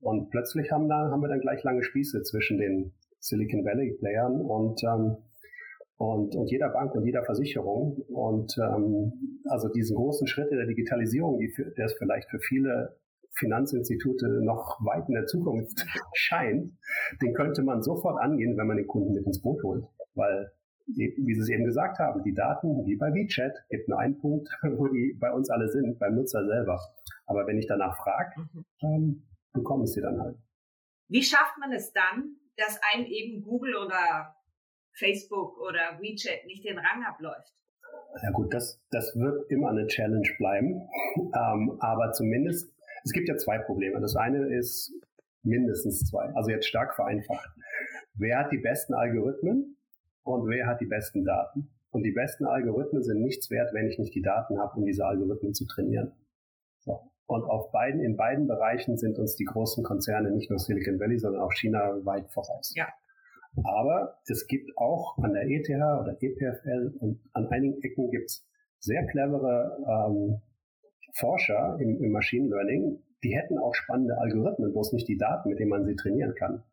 Und 0.00 0.30
plötzlich 0.30 0.72
haben, 0.72 0.88
da, 0.88 1.10
haben 1.10 1.20
wir 1.20 1.28
dann 1.28 1.40
gleich 1.40 1.62
lange 1.62 1.82
Spieße 1.84 2.22
zwischen 2.22 2.58
den 2.58 2.94
Silicon 3.20 3.64
Valley 3.64 3.92
Playern 3.98 4.40
und 4.40 4.82
ähm, 4.82 5.16
und, 6.02 6.34
und 6.34 6.50
jeder 6.50 6.68
Bank 6.70 6.96
und 6.96 7.04
jeder 7.04 7.22
Versicherung. 7.22 8.02
Und 8.08 8.56
ähm, 8.58 9.38
also 9.48 9.68
diesen 9.68 9.94
großen 9.94 10.26
Schritt 10.26 10.50
in 10.50 10.56
der 10.56 10.66
Digitalisierung, 10.66 11.38
die 11.38 11.48
für, 11.48 11.70
der 11.70 11.86
es 11.86 11.94
vielleicht 11.94 12.28
für 12.28 12.40
viele 12.40 12.96
Finanzinstitute 13.34 14.40
noch 14.42 14.80
weit 14.84 15.08
in 15.08 15.14
der 15.14 15.26
Zukunft 15.26 15.86
scheint, 16.14 16.72
den 17.22 17.34
könnte 17.34 17.62
man 17.62 17.82
sofort 17.82 18.20
angehen, 18.20 18.56
wenn 18.56 18.66
man 18.66 18.78
den 18.78 18.88
Kunden 18.88 19.12
mit 19.12 19.26
ins 19.26 19.40
Boot 19.40 19.62
holt. 19.62 19.84
Weil, 20.14 20.50
wie 20.86 21.34
Sie 21.34 21.40
es 21.40 21.48
eben 21.48 21.64
gesagt 21.64 21.98
haben, 21.98 22.22
die 22.22 22.34
Daten, 22.34 22.86
wie 22.86 22.96
bei 22.96 23.12
WeChat, 23.12 23.52
gibt 23.68 23.88
nur 23.88 23.98
einen 23.98 24.18
Punkt, 24.18 24.48
wo 24.62 24.88
die 24.88 25.16
bei 25.18 25.32
uns 25.32 25.50
alle 25.50 25.68
sind, 25.68 25.98
beim 25.98 26.14
Nutzer 26.14 26.46
selber. 26.46 26.80
Aber 27.26 27.46
wenn 27.46 27.58
ich 27.58 27.66
danach 27.66 27.96
frage, 27.96 28.40
mhm. 28.40 28.64
ähm, 28.82 29.22
bekomme 29.52 29.84
ich 29.84 29.92
sie 29.92 30.00
dann 30.00 30.20
halt. 30.20 30.36
Wie 31.08 31.22
schafft 31.22 31.58
man 31.58 31.72
es 31.72 31.92
dann, 31.92 32.36
dass 32.56 32.80
einem 32.92 33.06
eben 33.06 33.42
Google 33.42 33.76
oder 33.76 34.34
Facebook 34.94 35.58
oder 35.58 35.98
WeChat 36.00 36.46
nicht 36.46 36.64
den 36.64 36.78
Rang 36.78 37.04
abläuft. 37.04 37.54
Ja 38.22 38.30
gut, 38.30 38.52
das, 38.52 38.80
das 38.90 39.16
wird 39.16 39.50
immer 39.50 39.70
eine 39.70 39.86
Challenge 39.86 40.28
bleiben. 40.38 40.88
Ähm, 41.34 41.78
aber 41.80 42.12
zumindest, 42.12 42.74
es 43.04 43.12
gibt 43.12 43.28
ja 43.28 43.36
zwei 43.36 43.58
Probleme. 43.58 44.00
Das 44.00 44.16
eine 44.16 44.54
ist 44.54 44.92
mindestens 45.42 46.04
zwei, 46.04 46.24
also 46.34 46.50
jetzt 46.50 46.66
stark 46.66 46.94
vereinfacht. 46.94 47.50
Wer 48.14 48.38
hat 48.38 48.52
die 48.52 48.58
besten 48.58 48.92
Algorithmen 48.92 49.78
und 50.24 50.48
wer 50.48 50.66
hat 50.66 50.80
die 50.80 50.86
besten 50.86 51.24
Daten? 51.24 51.70
Und 51.90 52.04
die 52.04 52.12
besten 52.12 52.46
Algorithmen 52.46 53.02
sind 53.02 53.20
nichts 53.20 53.50
wert, 53.50 53.74
wenn 53.74 53.86
ich 53.86 53.98
nicht 53.98 54.14
die 54.14 54.22
Daten 54.22 54.58
habe, 54.58 54.78
um 54.78 54.86
diese 54.86 55.04
Algorithmen 55.04 55.52
zu 55.52 55.66
trainieren. 55.66 56.12
So. 56.80 57.00
Und 57.26 57.44
auf 57.44 57.70
beiden, 57.70 58.00
in 58.00 58.16
beiden 58.16 58.46
Bereichen 58.46 58.96
sind 58.96 59.18
uns 59.18 59.36
die 59.36 59.44
großen 59.44 59.84
Konzerne, 59.84 60.30
nicht 60.30 60.50
nur 60.50 60.58
Silicon 60.58 60.98
Valley, 60.98 61.18
sondern 61.18 61.42
auch 61.42 61.52
China 61.52 62.04
weit 62.04 62.30
voraus. 62.30 62.72
Ja. 62.74 62.88
Aber 63.64 64.18
es 64.26 64.46
gibt 64.46 64.76
auch 64.78 65.18
an 65.18 65.34
der 65.34 65.44
ETH 65.44 65.68
oder 65.68 66.16
EPFL 66.18 66.94
und 66.98 67.20
an 67.34 67.48
einigen 67.48 67.82
Ecken 67.82 68.10
gibt 68.10 68.30
es 68.30 68.46
sehr 68.78 69.06
clevere 69.06 69.78
ähm, 69.86 70.40
Forscher 71.14 71.76
im, 71.78 72.02
im 72.02 72.12
Machine 72.12 72.48
Learning, 72.48 73.02
die 73.22 73.36
hätten 73.36 73.58
auch 73.58 73.74
spannende 73.74 74.18
Algorithmen, 74.18 74.72
bloß 74.72 74.92
nicht 74.92 75.08
die 75.08 75.18
Daten, 75.18 75.50
mit 75.50 75.58
denen 75.58 75.70
man 75.70 75.84
sie 75.84 75.94
trainieren 75.94 76.34
kann. 76.34 76.64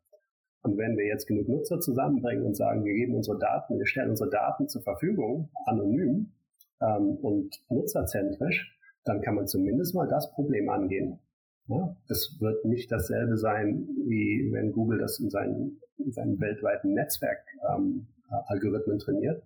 Und 0.62 0.78
wenn 0.78 0.98
wir 0.98 1.06
jetzt 1.06 1.28
genug 1.28 1.48
Nutzer 1.48 1.80
zusammenbringen 1.80 2.46
und 2.46 2.56
sagen, 2.56 2.84
wir 2.84 2.94
geben 2.94 3.16
unsere 3.16 3.40
Daten, 3.40 3.80
wir 3.80 3.86
stellen 3.86 4.10
unsere 4.10 4.30
Daten 4.30 4.68
zur 4.68 4.82
Verfügung, 4.82 5.50
anonym 5.66 6.34
ähm, 6.82 7.18
und 7.22 7.62
nutzerzentrisch, 7.70 8.78
dann 9.06 9.22
kann 9.22 9.36
man 9.36 9.48
zumindest 9.48 9.96
mal 9.96 10.08
das 10.08 10.32
Problem 10.32 10.70
angehen. 10.70 11.20
Ja, 11.68 11.96
es 12.10 12.38
wird 12.40 12.66
nicht 12.66 12.92
dasselbe 12.92 13.38
sein, 13.38 13.88
wie 14.08 14.50
wenn 14.52 14.72
Google 14.72 15.00
das 15.00 15.20
in 15.20 15.30
seinen, 15.30 15.80
in 15.98 16.12
seinen 16.12 16.40
weltweiten 16.40 16.94
Netzwerk-Algorithmen 16.94 18.96
ähm, 18.96 19.00
trainiert. 19.00 19.44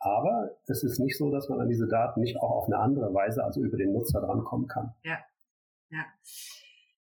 Aber 0.00 0.50
es 0.66 0.82
ist 0.82 0.98
nicht 0.98 1.16
so, 1.16 1.30
dass 1.30 1.48
man 1.48 1.60
an 1.60 1.68
diese 1.68 1.86
Daten 1.86 2.20
nicht 2.20 2.36
auch 2.36 2.50
auf 2.50 2.66
eine 2.66 2.78
andere 2.78 3.14
Weise, 3.14 3.44
also 3.44 3.62
über 3.62 3.76
den 3.76 3.92
Nutzer 3.92 4.20
drankommen 4.20 4.66
kann. 4.66 4.92
Ja, 5.04 5.18
ja. 5.90 6.04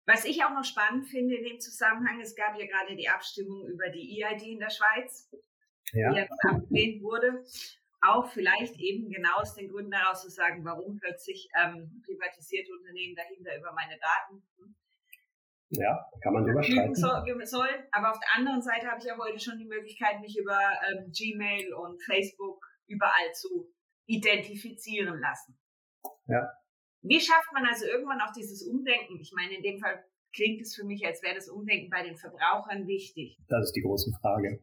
Was 0.07 0.25
ich 0.25 0.45
auch 0.45 0.51
noch 0.51 0.65
spannend 0.65 1.07
finde 1.07 1.37
in 1.37 1.45
dem 1.45 1.61
Zusammenhang, 1.61 2.21
es 2.21 2.35
gab 2.35 2.59
ja 2.59 2.67
gerade 2.67 2.95
die 2.95 3.09
Abstimmung 3.09 3.67
über 3.67 3.89
die 3.89 4.23
EID 4.23 4.43
in 4.43 4.59
der 4.59 4.71
Schweiz, 4.71 5.31
ja. 5.93 6.11
die 6.11 6.19
ja 6.19 6.27
abgelehnt 6.43 7.03
wurde 7.03 7.45
auch 8.07 8.29
vielleicht 8.29 8.79
eben 8.79 9.09
genau 9.11 9.37
aus 9.39 9.55
den 9.55 9.69
Gründen 9.71 9.91
daraus 9.91 10.23
zu 10.23 10.29
sagen, 10.29 10.65
warum 10.65 10.99
plötzlich 10.99 11.49
ähm, 11.59 12.03
privatisierte 12.05 12.73
Unternehmen 12.73 13.17
dahinter 13.17 13.57
über 13.57 13.73
meine 13.73 13.99
Daten 13.99 14.43
ja, 15.71 16.07
kann 16.23 16.33
man 16.35 16.45
drüber 16.45 16.63
streiten. 16.63 16.95
sollen. 16.95 17.85
Aber 17.91 18.11
auf 18.11 18.21
der 18.21 18.37
anderen 18.37 18.63
Seite 18.63 18.87
habe 18.87 18.99
ich 19.01 19.07
ja 19.07 19.17
heute 19.19 19.41
schon 19.41 19.59
die 19.59 19.65
Möglichkeit, 19.65 20.21
mich 20.21 20.39
über 20.39 20.59
ähm, 20.89 21.11
Gmail 21.11 21.75
und 21.75 22.03
Facebook 22.03 22.65
überall 22.87 23.33
zu 23.33 23.73
identifizieren 24.07 25.19
lassen. 25.19 25.59
Ja. 26.27 26.49
Wie 27.05 27.21
schafft 27.21 27.53
man 27.53 27.67
also 27.67 27.85
irgendwann 27.85 28.21
auch 28.23 28.33
dieses 28.33 28.67
Umdenken? 28.67 29.21
Ich 29.21 29.33
meine, 29.37 29.55
in 29.55 29.63
dem 29.63 29.79
Fall 29.79 30.03
klingt 30.35 30.63
es 30.63 30.75
für 30.75 30.85
mich, 30.85 31.05
als 31.07 31.23
wäre 31.23 31.35
das 31.35 31.51
Umdenken 31.51 31.91
bei 31.91 32.03
den 32.03 32.17
Verbrauchern 32.17 32.87
wichtig. 32.87 33.39
Das 33.49 33.67
ist 33.67 33.77
die 33.77 33.83
große 33.83 34.11
Frage. 34.21 34.61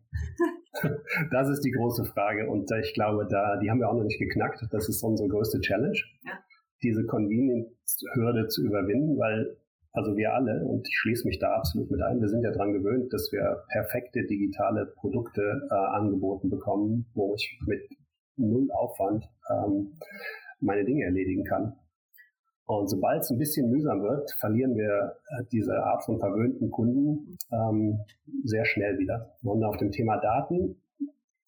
das 1.32 1.50
ist 1.50 1.62
die 1.62 1.72
große 1.72 2.04
Frage 2.06 2.50
und 2.50 2.70
ich 2.82 2.94
glaube, 2.96 3.28
da, 3.30 3.58
die 3.58 3.70
haben 3.70 3.80
wir 3.80 3.90
auch 3.90 3.96
noch 3.96 4.04
nicht 4.04 4.20
geknackt. 4.20 4.60
Das 4.72 4.90
ist 4.90 5.04
unsere 5.04 5.30
größte 5.30 5.62
Challenge, 5.62 5.98
ja. 6.26 6.40
diese 6.82 7.06
Convenience-Hürde 7.06 8.48
zu 8.48 8.66
überwinden, 8.66 9.18
weil 9.20 9.58
also 9.94 10.16
wir 10.16 10.34
alle, 10.34 10.64
und 10.66 10.88
ich 10.88 10.98
schließe 10.98 11.28
mich 11.28 11.38
da 11.38 11.54
absolut 11.54 11.92
mit 11.92 12.02
ein, 12.02 12.22
wir 12.22 12.30
sind 12.30 12.44
ja 12.44 12.52
daran 12.52 12.74
gewöhnt, 12.74 13.12
dass 13.12 13.32
wir 13.32 13.66
perfekte 13.70 14.26
digitale 14.26 14.86
Produkte 14.86 15.68
äh, 15.70 15.74
angeboten 15.74 16.50
bekommen, 16.50 17.12
wo 17.14 17.36
ich 17.36 17.60
mit 17.68 17.82
null 18.38 18.70
Aufwand 18.72 19.30
ähm, 19.50 20.00
meine 20.62 20.86
Dinge 20.86 21.04
erledigen 21.04 21.44
kann. 21.44 21.76
Und 22.66 22.90
sobald 22.90 23.22
es 23.22 23.30
ein 23.30 23.38
bisschen 23.38 23.70
mühsam 23.70 24.02
wird, 24.02 24.32
verlieren 24.40 24.76
wir 24.76 25.18
äh, 25.30 25.44
diese 25.52 25.76
Art 25.84 26.04
von 26.06 26.20
verwöhnten 26.20 26.72
Kunden 26.72 27.38
ähm, 27.52 28.00
sehr 28.44 28.66
schnell 28.66 28.98
wieder. 28.98 29.36
Und 29.44 29.64
auf 29.64 29.78
dem 29.78 29.92
Thema 29.92 30.18
Daten, 30.18 30.82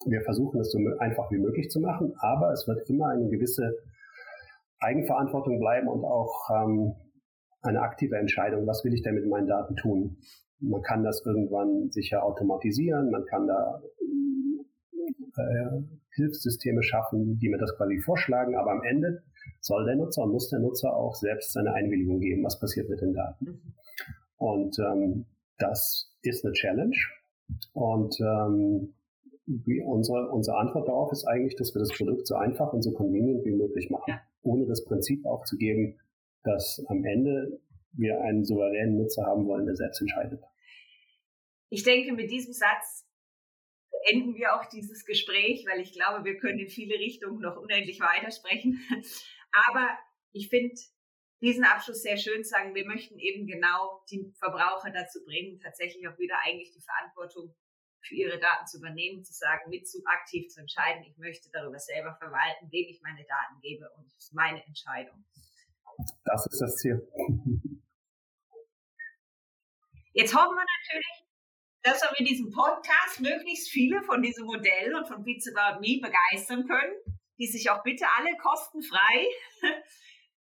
wir 0.06 0.22
versuchen 0.22 0.60
es 0.60 0.72
so 0.72 0.80
einfach 1.00 1.32
wie 1.32 1.38
möglich 1.38 1.70
zu 1.70 1.80
machen, 1.80 2.14
aber 2.18 2.52
es 2.52 2.68
wird 2.68 2.90
immer 2.90 3.08
eine 3.08 3.30
gewisse 3.30 3.78
Eigenverantwortung 4.80 5.60
bleiben 5.60 5.88
und 5.88 6.04
auch 6.04 6.50
ähm, 6.50 6.96
eine 7.62 7.82
aktive 7.82 8.18
Entscheidung, 8.18 8.68
was 8.68 8.84
will 8.84 8.94
ich 8.94 9.02
denn 9.02 9.16
mit 9.16 9.26
meinen 9.28 9.48
Daten 9.48 9.76
tun. 9.76 10.18
Man 10.60 10.82
kann 10.82 11.04
das 11.04 11.24
irgendwann 11.26 11.90
sicher 11.92 12.24
automatisieren, 12.24 13.10
man 13.12 13.26
kann 13.26 13.48
da 13.48 13.82
äh, 15.38 15.82
Hilfssysteme 16.16 16.84
schaffen, 16.84 17.40
die 17.40 17.50
mir 17.50 17.58
das 17.58 17.76
quasi 17.76 18.00
vorschlagen, 18.00 18.56
aber 18.56 18.72
am 18.72 18.84
Ende 18.84 19.24
soll 19.60 19.86
der 19.86 19.96
Nutzer 19.96 20.24
und 20.24 20.32
muss 20.32 20.50
der 20.50 20.60
Nutzer 20.60 20.96
auch 20.96 21.16
selbst 21.16 21.54
seine 21.54 21.74
Einwilligung 21.74 22.20
geben, 22.20 22.44
was 22.44 22.60
passiert 22.60 22.90
mit 22.90 23.02
den 23.02 23.14
Daten. 23.14 23.46
Mhm. 23.46 23.74
Und 24.38 24.80
ähm, 24.80 25.26
das 25.58 26.14
ist 26.22 26.46
eine 26.46 26.54
Challenge. 26.54 26.98
Und 27.74 28.20
ähm, 28.20 28.94
wie 29.46 29.82
unsere, 29.82 30.30
unsere 30.30 30.58
Antwort 30.58 30.88
darauf 30.88 31.12
ist 31.12 31.26
eigentlich, 31.26 31.56
dass 31.56 31.74
wir 31.76 31.80
das 31.80 31.96
Produkt 31.96 32.28
so 32.28 32.36
einfach 32.36 32.72
und 32.74 32.82
so 32.82 32.92
convenient 32.92 33.46
wie 33.46 33.56
möglich 33.56 33.90
machen, 33.90 34.12
ja. 34.12 34.22
ohne 34.42 34.66
das 34.66 34.84
Prinzip 34.86 35.26
aufzugeben, 35.26 36.00
dass 36.44 36.84
am 36.88 37.04
Ende 37.04 37.60
wir 37.94 38.22
einen 38.22 38.44
souveränen 38.44 38.98
Nutzer 38.98 39.26
haben 39.26 39.48
wollen, 39.48 39.66
der 39.66 39.76
selbst 39.76 40.02
entscheidet. 40.02 40.42
Ich 41.70 41.84
denke, 41.84 42.14
mit 42.14 42.32
diesem 42.32 42.54
Satz 42.54 43.06
enden 44.06 44.36
wir 44.36 44.56
auch 44.56 44.66
dieses 44.66 45.06
Gespräch, 45.06 45.66
weil 45.70 45.82
ich 45.82 45.94
glaube, 45.94 46.24
wir 46.26 46.38
können 46.38 46.60
in 46.60 46.70
viele 46.70 46.96
Richtungen 46.96 47.40
noch 47.40 47.58
unendlich 47.58 48.00
weitersprechen. 48.00 48.82
Aber 49.68 49.98
ich 50.32 50.50
finde 50.50 50.76
diesen 51.42 51.64
Abschluss 51.66 52.02
sehr 52.02 52.18
schön 52.18 52.44
zu 52.44 52.50
sagen, 52.50 52.74
wir 52.74 52.86
möchten 52.86 53.20
eben 53.20 53.46
genau 53.46 54.04
die 54.10 54.34
Verbraucher 54.40 54.92
dazu 54.92 55.24
bringen, 55.26 55.60
tatsächlich 55.60 56.08
auch 56.08 56.18
wieder 56.18 56.36
eigentlich 56.46 56.72
die 56.72 56.82
Verantwortung 56.82 57.54
für 58.02 58.16
ihre 58.16 58.40
Daten 58.40 58.66
zu 58.68 58.78
übernehmen, 58.78 59.24
zu 59.24 59.34
sagen, 59.34 59.70
mit 59.70 59.88
zu 59.88 60.02
aktiv 60.06 60.50
zu 60.50 60.60
entscheiden, 60.60 61.04
ich 61.04 61.18
möchte 61.18 61.50
darüber 61.52 61.80
selber 61.80 62.16
verwalten, 62.16 62.70
wem 62.72 62.88
ich 62.90 63.02
meine 63.02 63.26
Daten 63.26 63.60
gebe 63.62 63.90
und 63.98 64.06
es 64.08 64.18
ist 64.18 64.34
meine 64.34 64.64
Entscheidung. 64.66 65.24
Das 66.26 66.46
ist 66.48 66.60
das 66.60 66.76
Ziel. 66.78 67.08
Jetzt 70.14 70.36
hoffen 70.36 70.56
wir 70.56 70.66
natürlich, 70.66 71.23
dass 71.84 72.02
wir 72.02 72.10
mit 72.18 72.30
diesem 72.30 72.50
Podcast 72.50 73.20
möglichst 73.20 73.70
viele 73.70 74.02
von 74.04 74.22
diesem 74.22 74.46
Modell 74.46 74.96
und 74.96 75.08
von 75.08 75.24
Bits 75.24 75.48
About 75.54 75.82
Me 75.82 76.00
begeistern 76.02 76.66
können, 76.66 76.94
die 77.38 77.48
sich 77.48 77.70
auch 77.70 77.84
bitte 77.84 78.06
alle 78.18 78.36
kostenfrei 78.38 79.28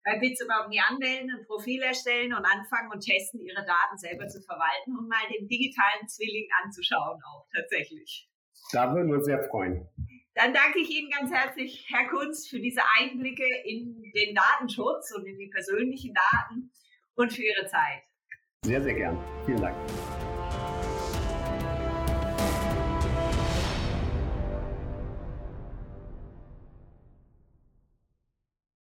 bei 0.05 0.19
Bits 0.19 0.41
About 0.49 0.69
Me 0.69 0.81
anmelden, 0.89 1.31
ein 1.31 1.45
Profil 1.47 1.83
erstellen 1.83 2.33
und 2.33 2.45
anfangen 2.45 2.91
und 2.93 3.01
testen, 3.01 3.41
ihre 3.41 3.65
Daten 3.65 3.99
selber 3.99 4.29
zu 4.29 4.41
verwalten 4.41 4.97
und 4.97 5.09
mal 5.09 5.27
den 5.37 5.49
digitalen 5.49 6.07
Zwilling 6.07 6.49
anzuschauen 6.63 7.21
auch 7.25 7.47
tatsächlich. 7.55 8.29
Da 8.73 8.95
würden 8.95 9.09
wir 9.09 9.17
uns 9.17 9.27
sehr 9.27 9.43
freuen. 9.43 9.89
Dann 10.35 10.55
danke 10.55 10.79
ich 10.79 10.89
Ihnen 10.91 11.11
ganz 11.11 11.31
herzlich, 11.31 11.87
Herr 11.89 12.09
Kunst, 12.09 12.49
für 12.49 12.59
diese 12.59 12.81
Einblicke 12.99 13.45
in 13.65 14.11
den 14.15 14.35
Datenschutz 14.35 15.13
und 15.15 15.27
in 15.27 15.39
die 15.39 15.49
persönlichen 15.49 16.15
Daten 16.15 16.73
und 17.15 17.33
für 17.33 17.43
Ihre 17.43 17.67
Zeit. 17.67 18.03
Sehr, 18.65 18.83
sehr 18.83 18.95
gern. 18.95 19.19
Vielen 19.45 19.61
Dank. 19.61 19.77